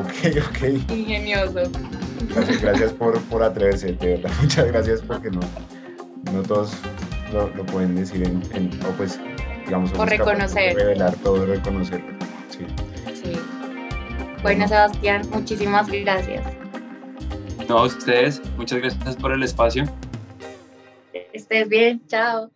Ok, 0.00 0.36
ok. 0.50 0.90
Ingenioso. 0.90 1.62
Gracias, 2.34 2.62
gracias 2.62 2.92
por, 2.92 3.20
por 3.22 3.42
atreverse, 3.42 3.92
de 3.92 4.16
verdad. 4.16 4.30
Muchas 4.40 4.66
gracias 4.66 5.00
porque 5.02 5.30
no, 5.30 5.40
no 6.32 6.42
todos 6.42 6.72
lo, 7.32 7.48
lo 7.54 7.64
pueden 7.66 7.96
decir 7.96 8.22
en, 8.26 8.42
en, 8.54 8.70
o 8.84 8.90
pues, 8.96 9.18
digamos, 9.64 9.92
o 9.96 10.04
reconocer. 10.04 10.76
revelar 10.76 11.14
todo, 11.16 11.46
reconocerlo. 11.46 12.06
Sí. 12.48 12.66
sí. 13.14 13.38
Bueno, 14.42 14.68
Sebastián, 14.68 15.22
muchísimas 15.30 15.88
gracias. 15.88 16.44
No, 17.68 17.78
a 17.78 17.82
ustedes, 17.84 18.40
muchas 18.56 18.78
gracias 18.78 19.16
por 19.16 19.32
el 19.32 19.42
espacio. 19.42 19.84
Estés 21.32 21.68
bien, 21.68 22.00
chao. 22.06 22.50